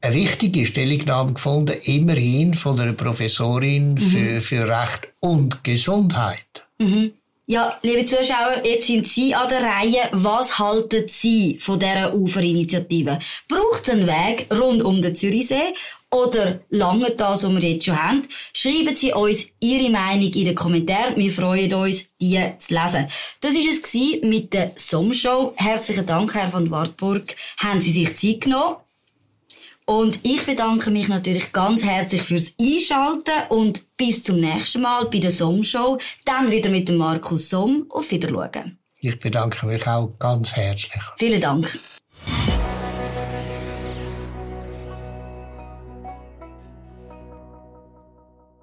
eine 0.00 0.14
wichtige 0.14 0.64
Stellungnahme 0.64 1.32
gefunden, 1.32 1.76
immerhin 1.84 2.54
von 2.54 2.78
einer 2.78 2.92
Professorin 2.92 3.94
mhm. 3.94 3.98
für, 3.98 4.40
für 4.40 4.68
Recht 4.68 5.08
und 5.20 5.64
Gesundheit. 5.64 6.66
Mhm. 6.78 7.12
Ja, 7.50 7.78
liebe 7.82 8.04
Zuschauer, 8.04 8.62
jetzt 8.62 8.88
sind 8.88 9.06
Sie 9.06 9.34
an 9.34 9.48
der 9.48 9.62
Reihe. 9.62 10.02
Was 10.12 10.58
halten 10.58 11.08
Sie 11.08 11.58
von 11.58 11.80
dieser 11.80 12.14
Uferinitiative? 12.14 13.18
Braucht 13.48 13.84
es 13.84 13.88
einen 13.88 14.06
Weg 14.06 14.46
rund 14.52 14.82
um 14.82 15.00
den 15.00 15.16
Zürichsee 15.16 15.72
oder 16.10 16.60
lange 16.70 17.10
das, 17.10 17.44
was 17.44 17.52
wir 17.52 17.70
jetzt 17.70 17.84
schon 17.84 18.02
haben? 18.02 18.22
Schreiben 18.52 18.96
Sie 18.96 19.12
uns 19.12 19.46
Ihre 19.60 19.90
Meinung 19.90 20.32
in 20.32 20.44
den 20.44 20.54
Kommentaren. 20.54 21.16
Wir 21.16 21.32
freuen 21.32 21.72
uns, 21.74 22.06
die 22.20 22.40
zu 22.58 22.74
lesen. 22.74 23.06
Das 23.40 23.54
war 23.54 24.18
es 24.20 24.22
mit 24.22 24.52
der 24.52 24.72
Sommershow. 24.76 25.52
Herzlichen 25.56 26.06
Dank, 26.06 26.34
Herr 26.34 26.50
von 26.50 26.70
Wartburg. 26.70 27.34
Haben 27.58 27.82
Sie 27.82 27.92
sich 27.92 28.16
Zeit 28.16 28.42
genommen? 28.42 28.76
Und 29.84 30.20
ich 30.22 30.44
bedanke 30.44 30.90
mich 30.90 31.08
natürlich 31.08 31.50
ganz 31.50 31.82
herzlich 31.82 32.22
fürs 32.22 32.52
Einschalten 32.60 33.48
und 33.48 33.96
bis 33.96 34.22
zum 34.22 34.38
nächsten 34.38 34.82
Mal 34.82 35.06
bei 35.06 35.18
der 35.18 35.30
Somm-Show. 35.30 35.96
Dann 36.26 36.50
wieder 36.50 36.68
mit 36.68 36.90
dem 36.90 36.98
Markus 36.98 37.48
Somm. 37.48 37.86
Auf 37.88 38.10
Wiedersehen. 38.10 38.78
Ich 39.00 39.18
bedanke 39.18 39.64
mich 39.64 39.86
auch 39.86 40.12
ganz 40.18 40.54
herzlich. 40.54 41.02
Vielen 41.16 41.40
Dank. 41.40 41.78